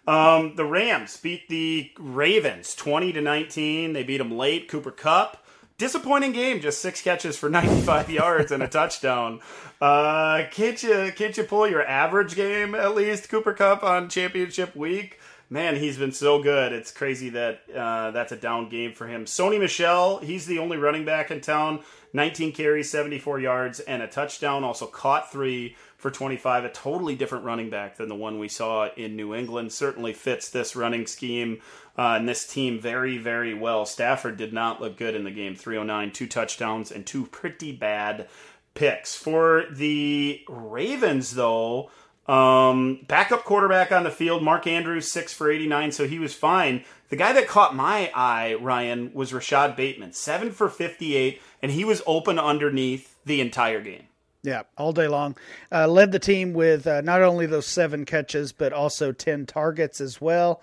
[0.06, 3.92] Um, the Rams beat the Ravens 20 to 19.
[3.92, 4.68] They beat them late.
[4.68, 5.44] Cooper Kupp
[5.81, 6.61] disappointing game.
[6.61, 9.40] Just six catches for 95 yards and a touchdown.
[9.81, 13.29] Uh, can't you can't you pull your average game at least?
[13.29, 15.19] Cooper Kupp on championship week.
[15.53, 16.73] Man, he's been so good.
[16.73, 19.25] It's crazy that uh, that's a down game for him.
[19.25, 21.81] Sony Michel, he's the only running back in town.
[22.12, 24.62] 19 carries, 74 yards, and a touchdown.
[24.62, 26.66] Also caught three for 25.
[26.66, 29.73] A totally different running back than the one we saw in New England.
[29.73, 31.61] Certainly fits this running scheme
[32.00, 33.84] uh, and this team very, very well.
[33.84, 35.54] Stafford did not look good in the game.
[35.54, 38.26] 309, two touchdowns, and two pretty bad
[38.72, 39.14] picks.
[39.14, 41.90] For the Ravens, though,
[42.26, 46.86] um, backup quarterback on the field, Mark Andrews, six for 89, so he was fine.
[47.10, 51.84] The guy that caught my eye, Ryan, was Rashod Bateman, seven for 58, and he
[51.84, 54.04] was open underneath the entire game.
[54.42, 55.36] Yeah, all day long.
[55.70, 60.00] Uh, led the team with uh, not only those seven catches, but also 10 targets
[60.00, 60.62] as well.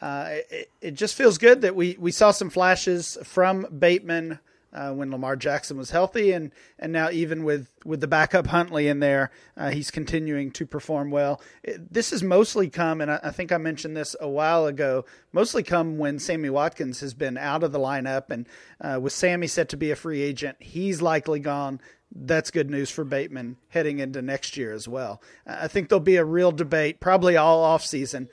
[0.00, 4.38] Uh, it, it, just feels good that we, we saw some flashes from Bateman
[4.72, 8.86] uh, when Lamar Jackson was healthy, and, and now even with, with the backup Huntley
[8.86, 11.40] in there, uh, he's continuing to perform well.
[11.64, 15.04] It, this has mostly come, and I, I, think I mentioned this a while ago,
[15.32, 18.46] mostly come when Sammy Watkins has been out of the lineup, and
[18.80, 21.80] uh, with Sammy set to be a free agent, he's likely gone
[22.10, 25.20] that's good news for Bateman heading into next year as well.
[25.46, 28.28] I think there'll be a real debate, probably all off season.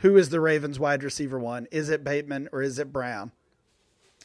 [0.00, 1.66] Who is the Ravens wide receiver one?
[1.72, 3.32] Is it Bateman or is it Brown?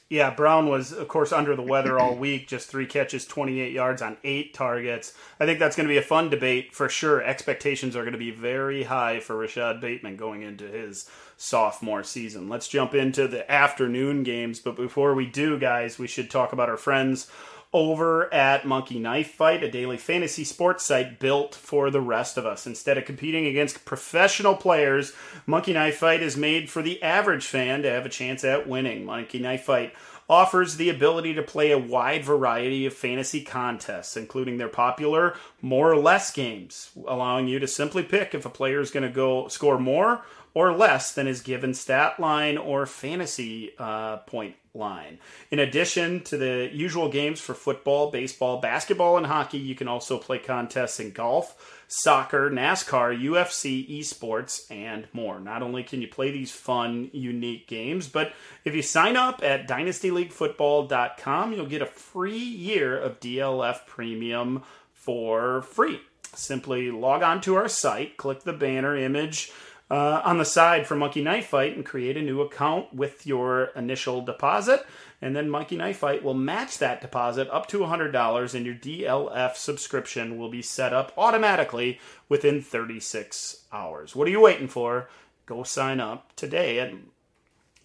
[0.10, 2.48] Yeah, Brown was, of course, under the weather all week.
[2.48, 5.14] Just three catches, 28 yards on eight targets.
[5.40, 7.24] I think that's going to be a fun debate for sure.
[7.24, 12.48] Expectations are going to be very high for Rashod Bateman going into his sophomore season.
[12.48, 14.60] Let's jump into the afternoon games.
[14.60, 17.32] But before we do, guys, we should talk about our friends
[17.74, 22.46] over at Monkey Knife Fight, a daily fantasy sports site built for the rest of
[22.46, 22.68] us.
[22.68, 25.14] Instead of competing against professional players,
[25.48, 29.06] Monkey Knife Fight is made for the average fan to have a chance at winning.
[29.06, 29.94] Monkey Knife Fight
[30.30, 35.92] offers the ability to play a wide variety of fantasy contests, including their popular more
[35.92, 39.48] or less games, allowing you to simply pick if a player is going to go
[39.48, 45.20] score more or less than his given stat line or fantasy uh, point line.
[45.52, 50.18] In addition to the usual games for football, baseball, basketball, and hockey, you can also
[50.18, 55.40] play contests in golf, soccer, NASCAR, UFC, esports, and more.
[55.40, 58.34] Not only can you play these fun, unique games, but
[58.66, 65.62] if you sign up at dynastyleaguefootball.com, you'll get a free year of DLF Premium for
[65.62, 66.02] free.
[66.34, 69.52] Simply log on to our site, click the banner image
[69.92, 73.66] uh, on the side for Monkey Knife Fight and create a new account with your
[73.76, 74.86] initial deposit.
[75.22, 79.56] And then Monkey Knife Fight will match that deposit up to $100, and your DLF
[79.56, 84.16] subscription will be set up automatically within 36 hours.
[84.16, 85.10] What are you waiting for?
[85.46, 86.94] Go sign up today at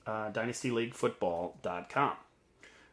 [0.06, 2.12] uh, dynastyleaguefootball.com.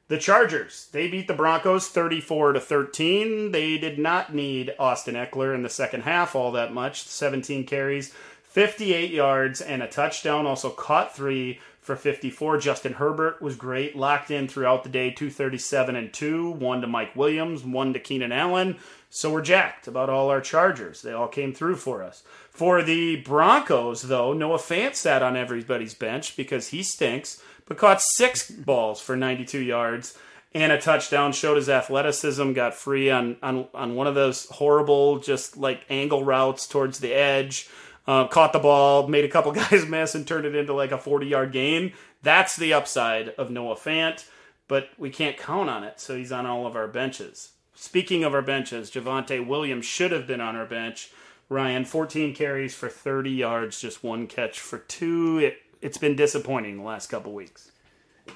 [0.07, 3.51] The Chargers, they beat the Broncos 34 to 13.
[3.51, 7.07] They did not need Austin Ekeler in the second half all that much.
[7.07, 8.13] 17 carries,
[8.55, 10.47] 58 yards and a touchdown.
[10.47, 12.57] Also caught three for 54.
[12.59, 16.51] Justin Herbert was great, locked in throughout the day, 237 and 2.
[16.51, 18.77] One to Mike Williams, one to Keenan Allen.
[19.09, 21.01] So we're jacked about all our Chargers.
[21.01, 22.23] They all came through for us.
[22.49, 28.01] For the Broncos, though, Noah Fant sat on everybody's bench because he stinks, but caught
[28.01, 30.17] six balls for 92 yards
[30.53, 31.33] and a touchdown.
[31.33, 36.23] Showed his athleticism, got free on, on, on one of those horrible, just like angle
[36.23, 37.67] routes towards the edge
[38.07, 40.97] uh, caught the ball, made a couple guys miss, and turned it into like a
[40.97, 41.93] 40 yard gain.
[42.21, 44.27] That's the upside of Noah Fant,
[44.67, 47.51] but we can't count on it, so he's on all of our benches.
[47.75, 51.11] Speaking of our benches, Javonte Williams should have been on our bench.
[51.49, 55.39] Ryan, 14 carries for 30 yards, just one catch for two.
[55.39, 57.71] It, it's been disappointing the last couple weeks.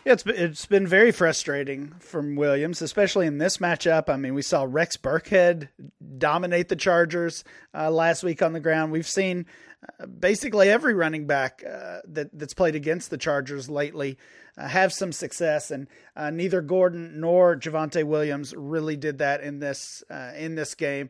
[0.06, 4.08] Yeah, it's been, it's been very frustrating from Williams, especially in this matchup.
[4.08, 5.70] I mean, we saw Rex Burkhead
[6.18, 8.92] dominate the Chargers uh, last week on the ground.
[8.92, 9.46] We've seen
[10.00, 14.18] uh, basically every running back uh, that that's played against the Chargers lately
[14.58, 19.60] uh, have some success, and uh, neither Gordon nor Javonte Williams really did that in
[19.60, 21.10] this uh, in this game.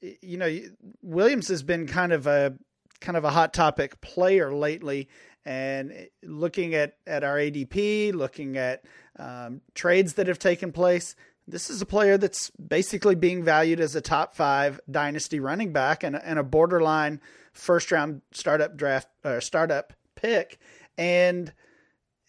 [0.00, 0.58] you know,
[1.02, 2.54] Williams has been kind of a
[3.00, 5.08] kind of a hot topic player lately
[5.44, 8.84] and looking at, at our ADP, looking at
[9.18, 11.14] um, trades that have taken place,
[11.46, 16.02] this is a player that's basically being valued as a top five dynasty running back
[16.02, 17.20] and, and a borderline
[17.52, 20.58] first round startup draft or startup pick.
[20.96, 21.52] And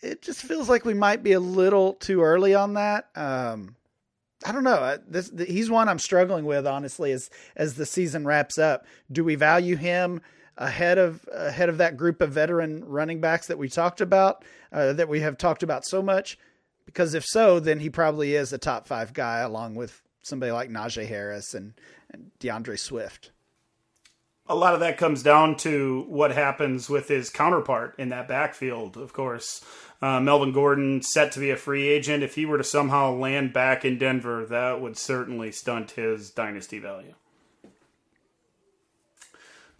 [0.01, 3.09] it just feels like we might be a little too early on that.
[3.15, 3.75] Um,
[4.45, 4.97] I don't know.
[5.07, 8.85] This he's one I'm struggling with honestly as as the season wraps up.
[9.11, 10.21] Do we value him
[10.57, 14.93] ahead of ahead of that group of veteran running backs that we talked about uh,
[14.93, 16.37] that we have talked about so much?
[16.85, 20.69] Because if so, then he probably is a top five guy along with somebody like
[20.69, 21.73] Najee Harris and,
[22.11, 23.31] and D'Andre Swift
[24.47, 28.95] a lot of that comes down to what happens with his counterpart in that backfield,
[28.97, 29.63] of course.
[30.01, 32.23] Uh, Melvin Gordon set to be a free agent.
[32.23, 36.79] If he were to somehow land back in Denver, that would certainly stunt his dynasty
[36.79, 37.15] value.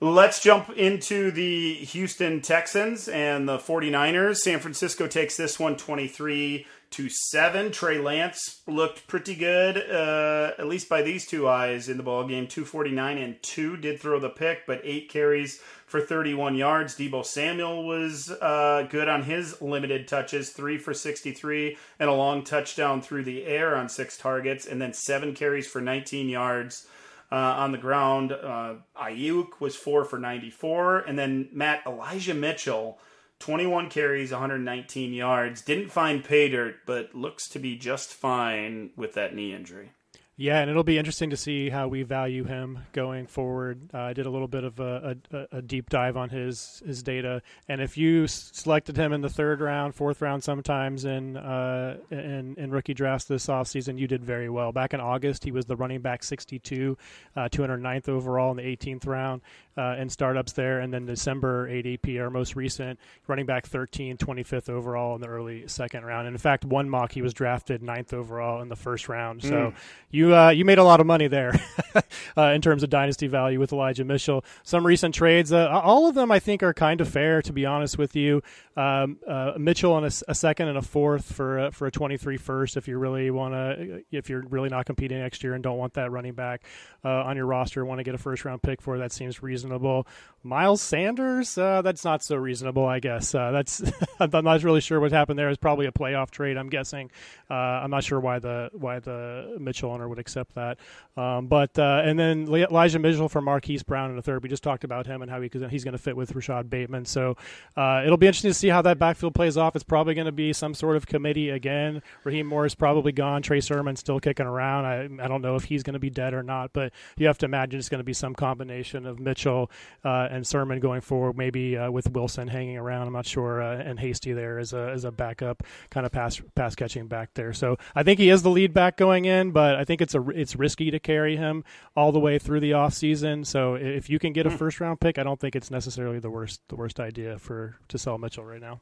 [0.01, 4.35] Let's jump into the Houston Texans and the 49ers.
[4.39, 7.71] San Francisco takes this one 23 to 7.
[7.71, 12.27] Trey Lance looked pretty good, uh, at least by these two eyes in the ball
[12.27, 12.45] game.
[12.45, 16.97] 249 and 2 did throw the pick, but 8 carries for 31 yards.
[16.97, 22.43] Deebo Samuel was uh, good on his limited touches, 3 for 63 and a long
[22.43, 26.85] touchdown through the air on 6 targets, and then 7 carries for 19 yards
[27.31, 28.31] uh, on the ground.
[28.31, 30.99] Uh, Aiyuk was four for 94.
[30.99, 32.99] And then Matt Elijah Mitchell,
[33.39, 35.61] 21 carries, 119 yards.
[35.61, 39.91] Didn't find pay dirt, but looks to be just fine with that knee injury.
[40.37, 43.89] Yeah, and it'll be interesting to see how we value him going forward.
[43.93, 47.01] Uh, I did a little bit of a, a, a, deep dive on his his
[47.03, 51.95] data, and if you selected him in the third round, fourth round, sometimes in uh,
[52.11, 54.73] in, in rookie drafts this offseason, you did very well.
[54.73, 56.97] Back in August, he was the running back 62,
[57.37, 59.41] uh, 209th overall in the 18th round
[59.77, 64.69] uh, in startups there, and then December ADP, our most recent running back 13, 25th
[64.69, 66.27] overall in the early second round.
[66.27, 69.41] And in fact, one mock he was drafted ninth overall in the first round.
[69.41, 69.75] So mm.
[70.09, 71.59] you you uh, you made a lot of money there
[72.37, 74.43] uh, in terms of dynasty value with Elijah Mitchell.
[74.63, 77.41] Some recent trades, uh, all of them I think are kind of fair.
[77.41, 78.41] To be honest with you,
[78.75, 82.77] um, uh, Mitchell on a, a, second and a fourth for for a 23 first.
[82.77, 85.93] If you really want to, if you're really not competing next year and don't want
[85.93, 86.63] that running back
[87.03, 90.07] uh, on your roster, want to get a first round pick for that seems reasonable.
[90.43, 93.31] Miles Sanders, uh, that's not so reasonable, I guess.
[93.31, 93.81] that's
[94.19, 95.49] I'm not really sure what happened there.
[95.49, 97.11] It's probably a playoff trade, I'm guessing.
[97.49, 100.79] I'm not sure why the why the Mitchell owner would accept that.
[101.17, 104.43] Um, but uh, and then Elijah Mitchell for Marquise Brown in the third.
[104.43, 107.05] We just talked about him and how he, he's going to fit with Rashod Bateman.
[107.05, 107.37] So
[107.77, 109.75] uh, it'll be interesting to see how that backfield plays off.
[109.75, 112.01] It's probably going to be some sort of committee again.
[112.23, 113.41] Raheem Mostert is probably gone.
[113.41, 114.85] Trey Sermon still kicking around.
[114.85, 117.37] I, I don't know if he's going to be dead or not, but you have
[117.39, 119.69] to imagine it's going to be some combination of Mitchell
[120.03, 121.37] uh, and Sermon going forward.
[121.37, 123.07] Maybe uh, with Wilson hanging around.
[123.07, 123.61] I'm not sure.
[123.61, 127.33] Uh, and Hasty there as a as a backup kind of pass pass catching back
[127.33, 127.53] there.
[127.53, 130.29] So I think he is the lead back going in, but I think it's a
[130.29, 131.63] it's risky to carry him
[131.95, 133.43] all the way through the off season.
[133.43, 134.57] So if you can get a hmm.
[134.57, 137.97] first round pick, I don't think it's necessarily the worst the worst idea for to
[137.97, 138.81] sell Mitchell right now.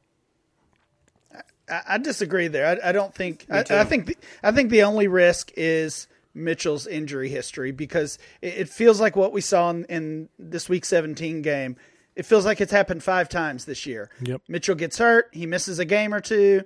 [1.70, 2.68] I, I disagree there.
[2.84, 3.46] I, I don't think.
[3.50, 4.08] I, I, think.
[4.08, 9.16] The, I think the only risk is Mitchell's injury history because it, it feels like
[9.16, 11.78] what we saw in, in, this Week 17 game.
[12.16, 14.12] It feels like it's happened five times this year.
[14.22, 14.42] Yep.
[14.48, 15.30] Mitchell gets hurt.
[15.32, 16.64] He misses a game or two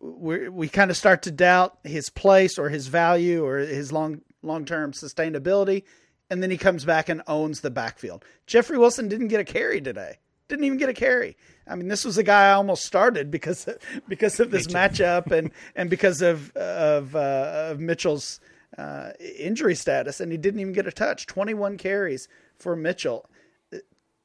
[0.00, 4.22] we we kind of start to doubt his place or his value or his long
[4.42, 5.84] long term sustainability,
[6.30, 8.24] and then he comes back and owns the backfield.
[8.46, 10.18] Jeffrey Wilson didn't get a carry today.
[10.48, 11.36] Didn't even get a carry.
[11.66, 13.76] I mean, this was a guy I almost started because of,
[14.08, 18.40] because of this matchup and and because of of, uh, of Mitchell's
[18.76, 21.26] uh, injury status, and he didn't even get a touch.
[21.26, 22.28] Twenty one carries
[22.58, 23.28] for Mitchell.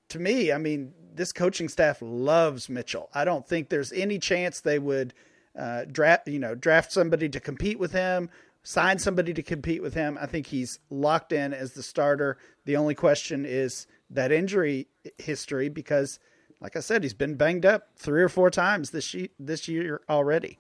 [0.10, 3.10] To me, I mean, this coaching staff loves Mitchell.
[3.16, 5.14] I don't think there's any chance they would
[5.58, 8.30] uh, draft you know draft somebody to compete with him,
[8.64, 10.18] sign somebody to compete with him.
[10.20, 12.38] I think he's locked in as the starter.
[12.66, 14.88] The only question is that injury
[15.18, 16.20] history because,
[16.62, 20.02] like I said, he's been banged up three or four times this year, this year
[20.10, 20.60] already.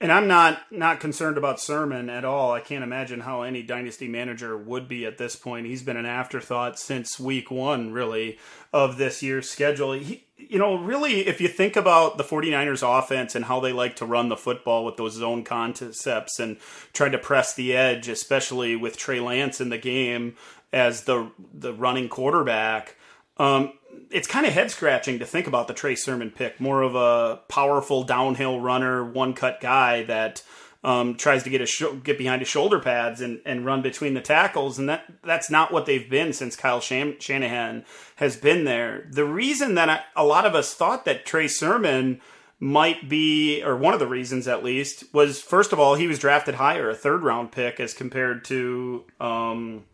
[0.00, 2.52] And I'm not not concerned about Sermon at all.
[2.52, 5.66] I can't imagine how any dynasty manager would be at this point.
[5.66, 8.38] He's been an afterthought since week 1 really
[8.72, 9.94] of this year's schedule.
[9.94, 13.96] He, you know, really if you think about the 49ers offense and how they like
[13.96, 16.58] to run the football with those zone concepts and
[16.92, 20.36] try to press the edge, especially with Trey Lance in the game
[20.72, 22.96] as the the running quarterback,
[23.38, 23.72] um,
[24.10, 26.60] it's kind of head scratching to think about the Trey Sermon pick.
[26.60, 30.42] More of a powerful downhill runner, one cut guy that
[30.84, 34.14] um, tries to get a sh- get behind his shoulder pads and, and run between
[34.14, 37.84] the tackles, and that that's not what they've been since Kyle Sham- Shanahan
[38.16, 39.08] has been there.
[39.10, 42.20] The reason that I, a lot of us thought that Trey Sermon
[42.60, 46.18] might be, or one of the reasons at least, was first of all he was
[46.18, 49.04] drafted higher, a third round pick as compared to.
[49.20, 49.84] Um,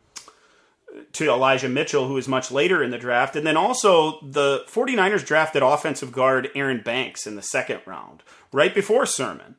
[1.13, 3.35] to Elijah Mitchell, who is much later in the draft.
[3.35, 8.23] And then also the 49ers drafted offensive guard Aaron Banks in the second round,
[8.53, 9.57] right before Sermon.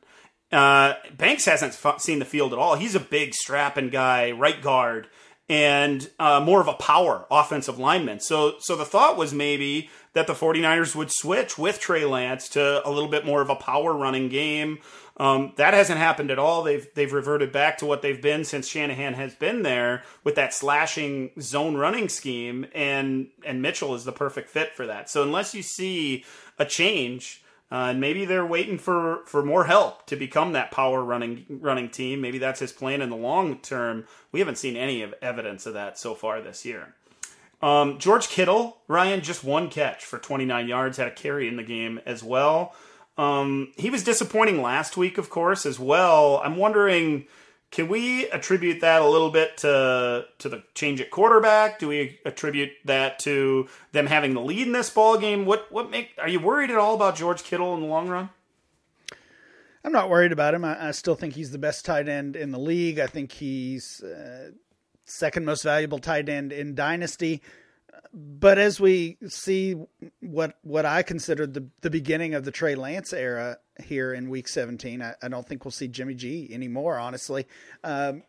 [0.52, 2.76] Uh, Banks hasn't seen the field at all.
[2.76, 5.08] He's a big strapping guy, right guard,
[5.48, 8.20] and uh, more of a power offensive lineman.
[8.20, 12.86] So, so the thought was maybe that the 49ers would switch with Trey Lance to
[12.86, 14.78] a little bit more of a power running game.
[15.18, 16.62] Um, that hasn't happened at all.
[16.62, 20.52] They've they've reverted back to what they've been since Shanahan has been there with that
[20.52, 25.08] slashing zone running scheme, and and Mitchell is the perfect fit for that.
[25.08, 26.24] So unless you see
[26.58, 31.02] a change, uh, and maybe they're waiting for, for more help to become that power
[31.02, 32.20] running running team.
[32.20, 34.06] Maybe that's his plan in the long term.
[34.30, 36.94] We haven't seen any of evidence of that so far this year.
[37.62, 41.62] Um, George Kittle, Ryan, just one catch for 29 yards, had a carry in the
[41.62, 42.74] game as well.
[43.18, 46.40] Um, he was disappointing last week, of course, as well.
[46.44, 47.26] I'm wondering,
[47.70, 51.78] can we attribute that a little bit to to the change at quarterback?
[51.78, 55.44] Do we attribute that to them having the lead in this ball game?
[55.44, 58.30] What what make are you worried at all about George Kittle in the long run?
[59.84, 60.64] I'm not worried about him.
[60.64, 62.98] I, I still think he's the best tight end in the league.
[62.98, 64.50] I think he's uh,
[65.04, 67.40] second most valuable tight end in Dynasty
[68.12, 69.76] but as we see
[70.20, 74.48] what what I consider the the beginning of the Trey Lance era here in Week
[74.48, 76.98] 17, I, I don't think we'll see Jimmy G anymore.
[76.98, 77.46] Honestly,
[77.84, 78.22] um,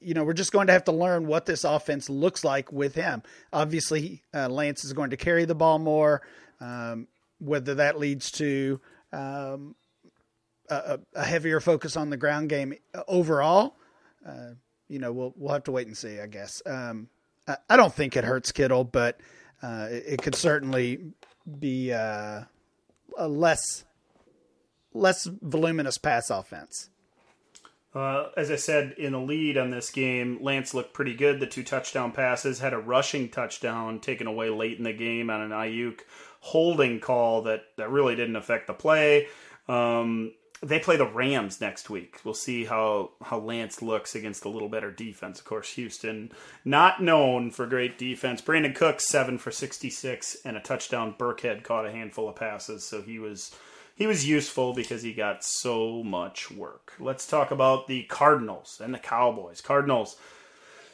[0.00, 2.94] you know, we're just going to have to learn what this offense looks like with
[2.94, 3.22] him.
[3.52, 6.22] Obviously, uh, Lance is going to carry the ball more.
[6.60, 8.80] Um, whether that leads to
[9.12, 9.74] um,
[10.68, 12.74] a, a, heavier focus on the ground game
[13.08, 13.76] overall,
[14.26, 14.50] uh,
[14.88, 16.20] you know, we'll we'll have to wait and see.
[16.20, 16.62] I guess.
[16.66, 17.08] Um,
[17.68, 19.20] I don't think it hurts Kittle, but
[19.62, 21.12] uh, it, could certainly
[21.58, 22.42] be uh,
[23.18, 23.84] a less
[24.92, 26.90] less voluminous pass offense.
[27.94, 31.40] Uh, as I said in the lead on this game, Lance looked pretty good.
[31.40, 35.40] The two touchdown passes had a rushing touchdown taken away late in the game on
[35.40, 36.00] an Aiyuk
[36.40, 39.26] holding call that, that really didn't affect the play.
[39.68, 40.32] Um,
[40.62, 42.20] they play the Rams next week.
[42.22, 45.38] We'll see how how Lance looks against a little better defense.
[45.38, 46.32] Of course, Houston
[46.64, 48.42] not known for great defense.
[48.42, 51.14] Brandin Cooks seven for sixty six and a touchdown.
[51.18, 53.54] Burkhead caught a handful of passes, so he was
[53.94, 56.92] he was useful because he got so much work.
[56.98, 59.60] Let's talk about the Cardinals and the Cowboys.
[59.60, 60.16] Cardinals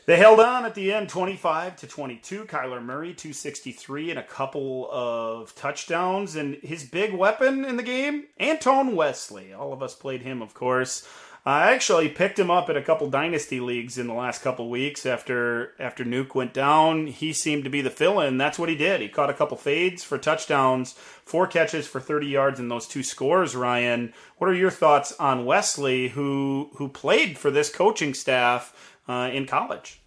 [0.07, 2.44] they held on at the end 25 to 22.
[2.44, 8.24] Kyler Murray 263 and a couple of touchdowns and his big weapon in the game,
[8.40, 9.52] Antoine Wesley.
[9.52, 11.07] All of us played him, of course.
[11.46, 15.07] I actually picked him up at a couple dynasty leagues in the last couple weeks
[15.07, 17.07] after after Nuke went down.
[17.07, 18.36] He seemed to be the fill-in.
[18.36, 19.00] That's what he did.
[19.00, 20.94] He caught a couple fades for touchdowns,
[21.24, 24.12] four catches for 30 yards in those two scores, Ryan.
[24.38, 29.46] What are your thoughts on Wesley who who played for this coaching staff uh, in
[29.46, 30.00] college.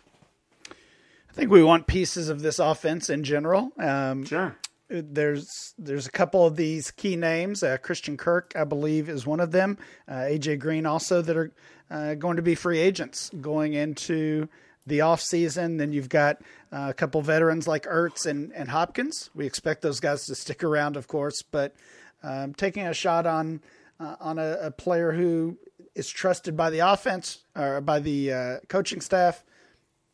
[0.70, 3.72] I think we want pieces of this offense in general.
[3.78, 4.58] Um, sure.
[4.90, 7.62] There's there's a couple of these key names.
[7.62, 9.78] Uh, Christian Kirk, I believe, is one of them.
[10.08, 11.52] Uh, AJ Green also that are
[11.92, 14.50] uh, going to be free agents going into
[14.88, 15.78] the off season.
[15.78, 16.42] Then you've got
[16.72, 19.30] uh, a couple veterans like Ertz and, and Hopkins.
[19.36, 21.76] We expect those guys to stick around, of course, but
[22.24, 23.62] um, taking a shot on
[24.00, 25.58] uh, on a, a, player who
[25.96, 29.44] is trusted by the offense or by the uh, coaching staff,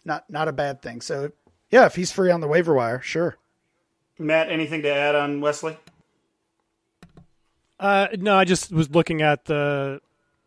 [0.04, 1.02] not not a bad thing.
[1.02, 1.32] So
[1.72, 3.38] yeah, if he's free on the waiver wire, sure.
[4.18, 5.78] Matt, anything to add on Wesley?
[7.80, 10.00] Uh, no, I just was looking at the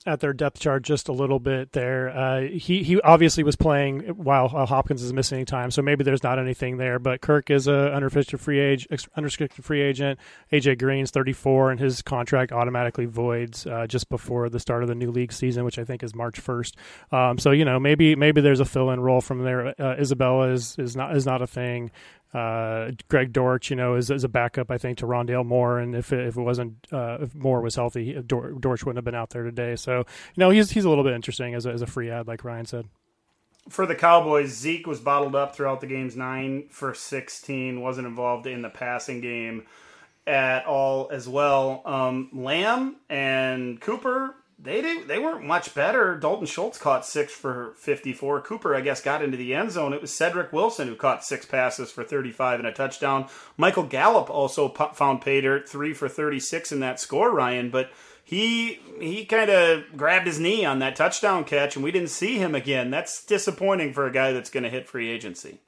[0.09, 2.09] at their depth chart just a little bit there.
[2.09, 6.39] Uh, he he obviously was playing while Hopkins is missing time, so maybe there's not
[6.39, 6.99] anything there.
[6.99, 10.19] But Kirk is a unrestricted free age, unrestricted free agent.
[10.51, 14.95] AJ Green's 34, and his contract automatically voids uh, just before the start of the
[14.95, 16.75] new league season, which I think is March 1st.
[17.13, 19.75] Um, so you know maybe maybe there's a fill in role from there.
[19.81, 21.91] Uh, Isabella is is not is not a thing.
[22.35, 25.79] Uh, Greg Dortch, you know, is, is a backup, I think, to Rondale Moore.
[25.79, 29.31] And if if it wasn't, uh, if Moore was healthy, Dortch wouldn't have been out
[29.31, 29.76] there today.
[29.76, 30.05] So, you
[30.37, 32.66] know, he's, he's a little bit interesting as a, as a free ad, like Ryan
[32.66, 32.87] said.
[33.68, 38.47] For the Cowboys, Zeke was bottled up throughout the games, nine for 16, wasn't involved
[38.47, 39.66] in the passing game
[40.26, 41.83] at all as well.
[41.85, 46.17] Um, Lamb and Cooper they did they weren't much better.
[46.17, 48.41] Dalton Schultz caught six for fifty four.
[48.41, 49.93] Cooper, I guess, got into the end zone.
[49.93, 53.29] It was Cedric Wilson who caught six passes for thirty five and a touchdown.
[53.57, 57.71] Michael Gallup also found pay dirt, three for thirty six in that score, Ryan.
[57.71, 57.91] But
[58.25, 62.37] he he kind of grabbed his knee on that touchdown catch, and we didn't see
[62.37, 62.91] him again.
[62.91, 65.61] That's disappointing for a guy that's going to hit free agency.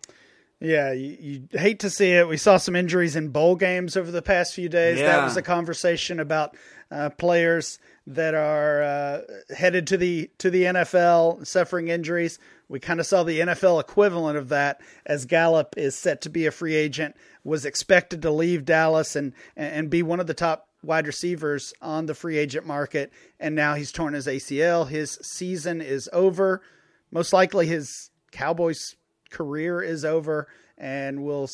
[0.60, 2.28] Yeah, you, you, hate to see it.
[2.28, 4.98] We saw some injuries in bowl games over the past few days.
[4.98, 5.06] Yeah.
[5.06, 6.54] That was a conversation about
[6.90, 7.78] uh, players
[8.14, 9.20] that are uh,
[9.56, 12.38] headed to the to the NFL, suffering injuries.
[12.68, 16.46] We kind of saw the NFL equivalent of that as Gallup is set to be
[16.46, 20.68] a free agent, was expected to leave Dallas and and be one of the top
[20.82, 24.88] wide receivers on the free agent market, and now he's torn his ACL.
[24.88, 26.62] His season is over.
[27.10, 28.96] Most likely, his Cowboys
[29.30, 30.48] career is over,
[30.78, 31.48] and we'll,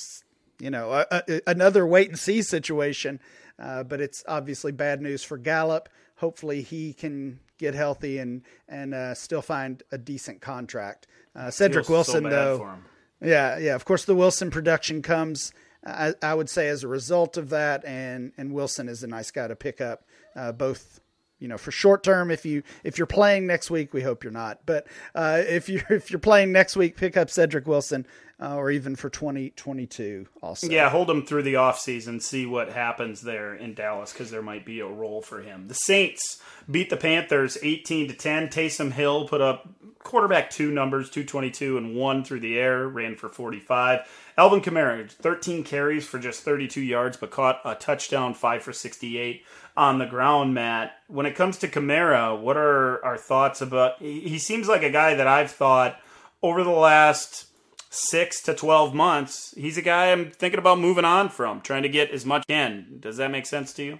[0.59, 3.21] you know, a, a, another wait and see situation.
[3.59, 5.89] Uh, but it's obviously bad news for Gallup.
[6.17, 11.07] Hopefully, he can get healthy and and uh, still find a decent contract.
[11.35, 12.75] Uh, Cedric Wilson, so though,
[13.21, 13.75] yeah, yeah.
[13.75, 15.53] Of course, the Wilson production comes
[15.87, 19.31] I, I, would say as a result of that, and and Wilson is a nice
[19.31, 20.05] guy to pick up,
[20.35, 21.01] uh, both
[21.39, 22.31] you know for short term.
[22.31, 25.85] If you if you're playing next week, we hope you're not, but uh, if you're
[25.91, 28.07] if you're playing next week, pick up Cedric Wilson
[28.41, 30.69] uh, or even for 2022 also.
[30.69, 34.67] Yeah, hold him through the offseason, see what happens there in Dallas because there might
[34.67, 35.69] be a role for him.
[35.69, 38.49] The Saints beat the Panthers 18 to 10.
[38.49, 39.69] Taysom Hill put up
[40.01, 44.01] quarterback two numbers, 222 and one through the air, ran for 45.
[44.39, 49.45] Alvin Kamara, 13 carries for just 32 yards, but caught a touchdown, 5 for 68
[49.77, 50.93] on the ground, Matt.
[51.09, 55.15] When it comes to Kamara, what are our thoughts about he seems like a guy
[55.15, 55.99] that I've thought
[56.43, 57.46] over the last
[57.97, 61.89] six to 12 months, he's a guy I'm thinking about moving on from, trying to
[61.89, 62.99] get as much in.
[63.01, 63.99] Does that make sense to you?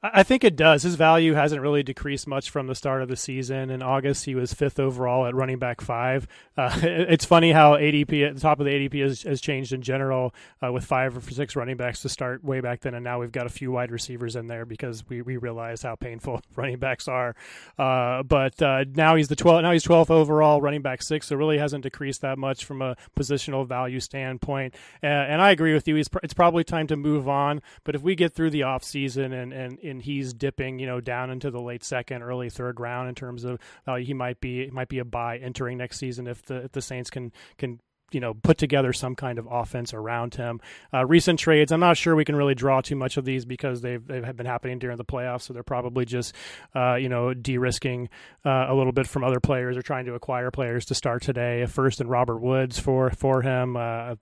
[0.00, 0.84] I think it does.
[0.84, 3.68] His value hasn't really decreased much from the start of the season.
[3.68, 6.28] In August, he was fifth overall at running back five.
[6.56, 9.82] Uh, it's funny how ADP at the top of the ADP has, has changed in
[9.82, 10.32] general
[10.64, 13.32] uh, with five or six running backs to start way back then, and now we've
[13.32, 17.08] got a few wide receivers in there because we, we realize how painful running backs
[17.08, 17.34] are.
[17.76, 19.62] Uh, but uh, now he's the 12.
[19.62, 21.26] Now he's 12th overall, running back six.
[21.26, 24.76] So really hasn't decreased that much from a positional value standpoint.
[25.02, 26.00] and I agree with you.
[26.04, 27.62] Pr- it's probably time to move on.
[27.82, 31.00] But if we get through the off season and and and he's dipping, you know,
[31.00, 34.70] down into the late second, early third round in terms of uh, he might be
[34.70, 37.80] might be a buy entering next season if the if the Saints can can
[38.10, 40.60] you know put together some kind of offense around him.
[40.92, 43.80] Uh, recent trades, I'm not sure we can really draw too much of these because
[43.80, 46.34] they've they've been happening during the playoffs, so they're probably just
[46.74, 48.08] uh, you know de-risking
[48.44, 51.66] uh, a little bit from other players or trying to acquire players to start today.
[51.66, 54.14] First and Robert Woods for for him, uh,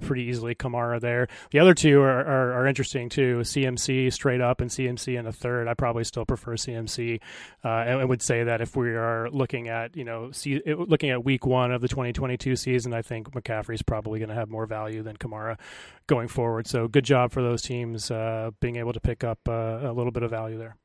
[0.00, 1.28] pretty easily Kamara there.
[1.50, 3.40] The other two are, are, are, interesting too.
[3.40, 5.68] CMC straight up and CMC in the third.
[5.68, 7.20] I probably still prefer CMC,
[7.64, 11.24] uh, and would say that if we are looking at you know see, looking at
[11.24, 15.02] week one of the 2022 season, I think McCaffrey's probably going to have more value
[15.02, 15.58] than Kamara
[16.06, 16.66] going forward.
[16.66, 20.12] So good job for those teams uh, being able to pick up uh, a little
[20.12, 20.76] bit of value there.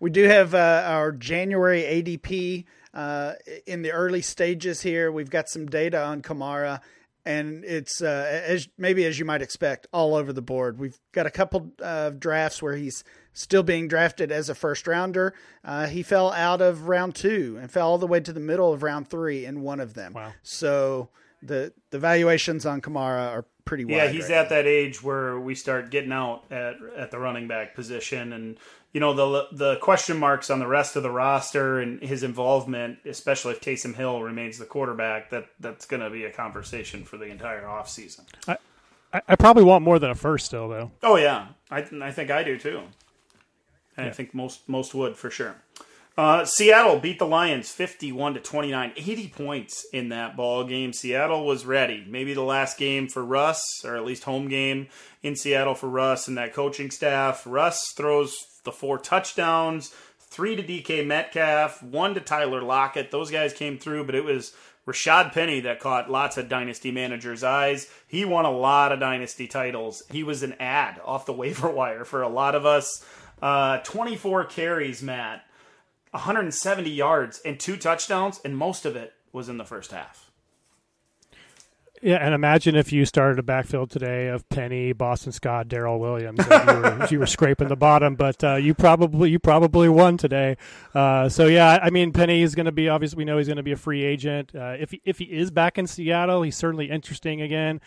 [0.00, 3.34] We do have uh, our January ADP uh,
[3.66, 5.10] in the early stages here.
[5.10, 6.80] We've got some data on Kamara
[7.24, 10.78] and it's uh, as maybe as you might expect all over the board.
[10.78, 15.34] We've got a couple of drafts where he's still being drafted as a first rounder.
[15.64, 18.72] Uh, he fell out of round two and fell all the way to the middle
[18.72, 20.14] of round three in one of them.
[20.14, 20.32] Wow.
[20.42, 21.10] So
[21.42, 23.94] the the valuations on Kamara are pretty wide.
[23.94, 24.56] Yeah, he's right at now.
[24.56, 28.58] that age where we start getting out at at the running back position, and
[28.92, 32.98] you know the the question marks on the rest of the roster and his involvement,
[33.04, 35.30] especially if Taysom Hill remains the quarterback.
[35.30, 38.20] That that's going to be a conversation for the entire offseason.
[38.48, 38.56] I,
[39.28, 40.90] I probably want more than a first still, though.
[41.02, 42.82] Oh yeah, I I think I do too.
[43.96, 44.10] And Yeah.
[44.10, 45.56] I think most most would for sure.
[46.16, 50.92] Uh, Seattle beat the Lions 51 to 29, 80 points in that ball game.
[50.92, 52.04] Seattle was ready.
[52.06, 54.88] Maybe the last game for Russ, or at least home game
[55.22, 57.46] in Seattle for Russ and that coaching staff.
[57.46, 58.34] Russ throws
[58.64, 63.10] the four touchdowns, three to DK Metcalf, one to Tyler Lockett.
[63.10, 64.52] Those guys came through, but it was
[64.86, 67.88] Rashaad Penny that caught lots of dynasty managers' eyes.
[68.06, 70.02] He won a lot of dynasty titles.
[70.10, 73.02] He was an ad off the waiver wire for a lot of us.
[73.40, 75.44] Uh, 24 carries, Matt.
[76.12, 80.30] 170 yards and two touchdowns, and most of it was in the first half.
[82.02, 86.44] Yeah, and imagine if you started a backfield today of Penny, Boston Scott, Darrel Williams.
[86.44, 90.56] You were, you were scraping the bottom, but uh, you probably you probably won today.
[90.92, 93.56] Uh, so yeah, I mean Penny is going to be obviously we know he's going
[93.56, 94.52] to be a free agent.
[94.52, 97.80] Uh, if he, if he is back in Seattle, he's certainly interesting again.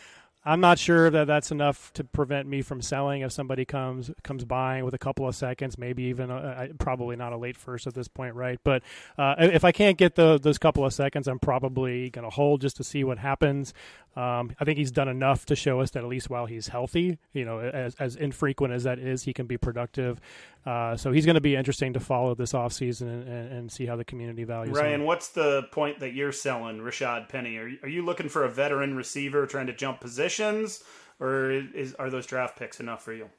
[0.46, 4.46] I'm not sure that that's enough to prevent me from selling if somebody comes comes
[4.46, 7.96] buying with a couple of seconds, maybe even a, probably not a late first at
[7.96, 8.60] this point, right?
[8.64, 8.84] But
[9.18, 12.62] uh, if I can't get the, those couple of seconds, I'm probably going to hold
[12.62, 13.74] just to see what happens.
[14.16, 17.18] Um, I think he's done enough to show us that at least while he's healthy,
[17.34, 20.22] you know, as, as infrequent as that is, he can be productive.
[20.66, 23.96] Uh, so he's going to be interesting to follow this offseason and, and, see how
[23.96, 25.04] the community values Ryan, him.
[25.04, 27.58] what's the point that you're selling Rashaad Penny?
[27.58, 30.00] Are, are you looking for a veteran receiver trying to jump
[30.36, 30.84] positions,
[31.20, 33.30] or is, are those draft picks enough for you?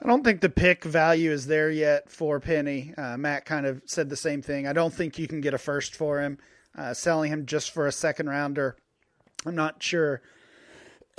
[0.00, 2.94] I don't think the pick value is there yet for Penny.
[2.96, 4.66] Uh, Matt kind of said the same thing.
[4.66, 6.38] I don't think you can get a first for him.
[6.76, 8.76] Uh, selling him just for a second rounder,
[9.44, 10.22] I'm not sure.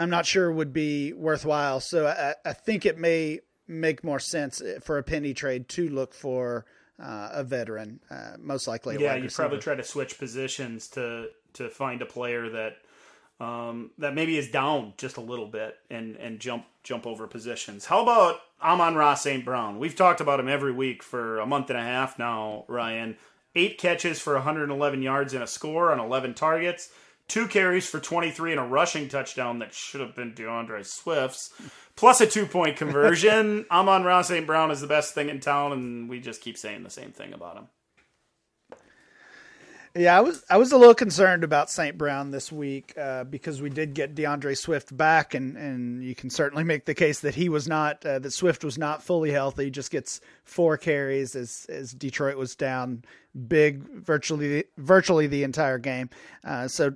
[0.00, 1.80] I'm not sure would be worthwhile.
[1.80, 6.12] So I, I, think it may make more sense for a penny trade to look
[6.12, 6.66] for
[7.02, 8.98] uh, a veteran, uh, most likely.
[9.00, 11.28] yeah, you probably try to switch positions to
[11.58, 12.78] to find a player that
[13.40, 17.84] um, that maybe is down just a little bit and and jump jump over positions.
[17.84, 19.44] How about Amon-Ra St.
[19.44, 19.78] Brown?
[19.78, 23.16] We've talked about him every week for a month and a half now, Ryan.
[23.54, 26.90] Eight catches for 111 yards and a score on 11 targets.
[27.28, 31.52] Two carries for 23 and a rushing touchdown that should have been D'Andre Swift's,
[31.94, 33.66] plus a two point conversion.
[33.70, 34.46] Amon-Ra St.
[34.46, 37.34] Brown is the best thing in town, and we just keep saying the same thing
[37.34, 37.68] about him.
[39.94, 41.96] Yeah, I was I was a little concerned about St.
[41.96, 46.30] Brown this week uh, because we did get D'Andre Swift back, and, and you can
[46.30, 49.64] certainly make the case that he was not uh, that Swift was not fully healthy.
[49.64, 53.04] He just gets four carries as as Detroit was down
[53.48, 56.10] big virtually virtually the entire game.
[56.44, 56.94] Uh, so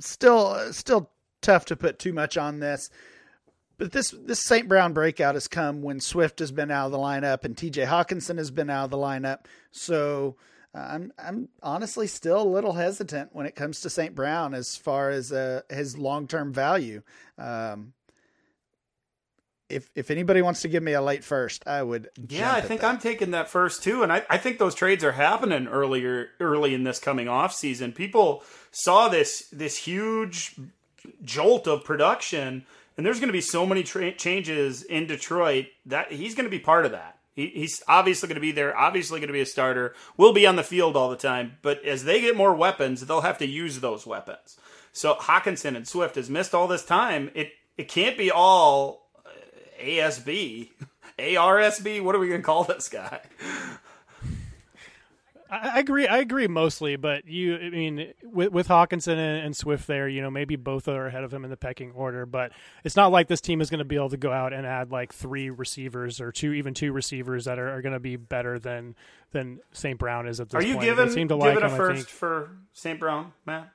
[0.00, 1.10] still still
[1.42, 2.90] tough to put too much on this.
[3.76, 4.66] But this this St.
[4.66, 7.84] Brown breakout has come when Swift has been out of the lineup and T.J.
[7.84, 9.44] Hockenson has been out of the lineup.
[9.70, 10.36] So
[10.78, 14.14] I'm I'm honestly still a little hesitant when it comes to St.
[14.14, 17.02] Brown as far as uh, his long term value.
[17.36, 17.92] Um,
[19.68, 22.08] if if anybody wants to give me a late first, I would.
[22.28, 22.88] Yeah, I think that.
[22.88, 26.74] I'm taking that first too, and I, I think those trades are happening earlier early
[26.74, 27.92] in this coming off season.
[27.92, 30.56] People saw this this huge
[31.22, 32.64] jolt of production,
[32.96, 36.50] and there's going to be so many tra- changes in Detroit that he's going to
[36.50, 37.17] be part of that.
[37.38, 40.44] He, he's obviously going to be there, obviously going to be a starter, will be
[40.44, 41.56] on the field all the time.
[41.62, 44.56] But as they get more weapons, they'll have to use those weapons.
[44.92, 47.30] So Hockenson and Swift has missed all this time.
[47.36, 49.30] It it can't be all uh,
[49.80, 50.70] ASB,
[51.16, 52.02] ARSB.
[52.02, 53.20] What are we going to call this guy?
[55.50, 56.06] I agree.
[56.06, 60.20] I agree mostly, but you, I mean, with, with Hockenson and, and, Swift there, you
[60.20, 62.52] know, maybe both are ahead of him in the pecking order, but
[62.84, 64.90] it's not like this team is going to be able to go out and add
[64.90, 68.58] like three receivers or two, even two receivers that are, are going to be better
[68.58, 68.94] than
[69.32, 69.98] than St.
[69.98, 70.64] Brown is at this point.
[70.64, 70.84] Are you point.
[70.84, 72.98] giving, giving like a first for St.
[72.98, 73.70] Brown, Matt?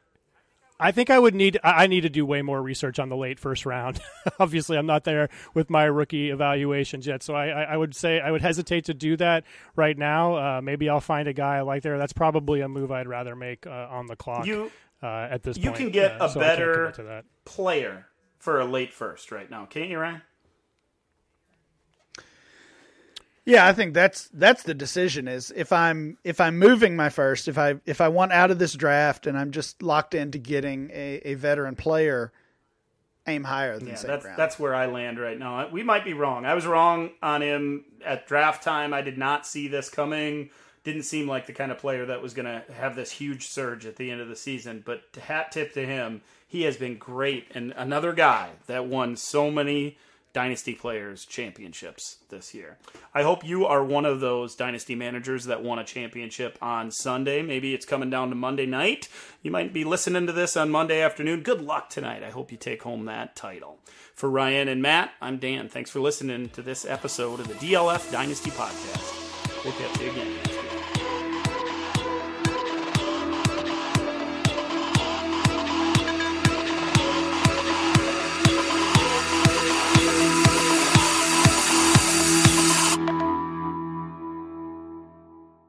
[0.84, 3.40] I think I would need I need to do way more research on the late
[3.40, 4.02] first round.
[4.40, 8.32] Obviously, I'm not there with my rookie evaluations yet, so I, I would say I
[8.32, 9.46] would hesitate to do that
[9.78, 10.36] right now.
[10.36, 11.98] Uh, maybe I'll find a guy I like there.
[11.98, 14.46] That's probably a move I'd rather make uh, on the clock.
[14.46, 14.72] You
[15.02, 15.64] uh, at this point.
[15.64, 15.80] you point.
[15.80, 18.08] can get a so better player
[18.40, 20.22] for a late first right now, can't you, Ryan?
[23.46, 27.48] Yeah, I think that's that's the decision is if I'm if I'm moving my first,
[27.48, 30.90] if I if I want out of this draft and I'm just locked into getting
[30.94, 32.32] a, a veteran player,
[33.28, 34.38] aim higher than yeah, that's Brown.
[34.38, 35.68] that's where I land right now.
[35.68, 36.46] We might be wrong.
[36.46, 38.94] I was wrong on him at draft time.
[38.94, 40.50] I did not see this coming.
[40.86, 43.86] Didn't seem like the kind of player that was going to have this huge surge
[43.86, 44.84] at the end of the season.
[44.86, 49.50] But hat tip to him, he has been great and another guy that won so
[49.50, 49.98] many
[50.34, 52.78] Dynasty Players championships this year.
[53.14, 57.44] I hope you are one of those Dynasty managers that won a championship on Sunday.
[57.44, 59.10] Maybe it's coming down to Monday night.
[59.44, 61.42] You might be listening to this on Monday afternoon.
[61.42, 62.24] Good luck tonight.
[62.24, 63.80] I hope you take home that title.
[64.16, 65.70] For Ryan and Matt, I'm Dan.
[65.70, 69.64] Thanks for listening to this episode of the DLF Dynasty Podcast.
[69.64, 70.53] We'll catch you again.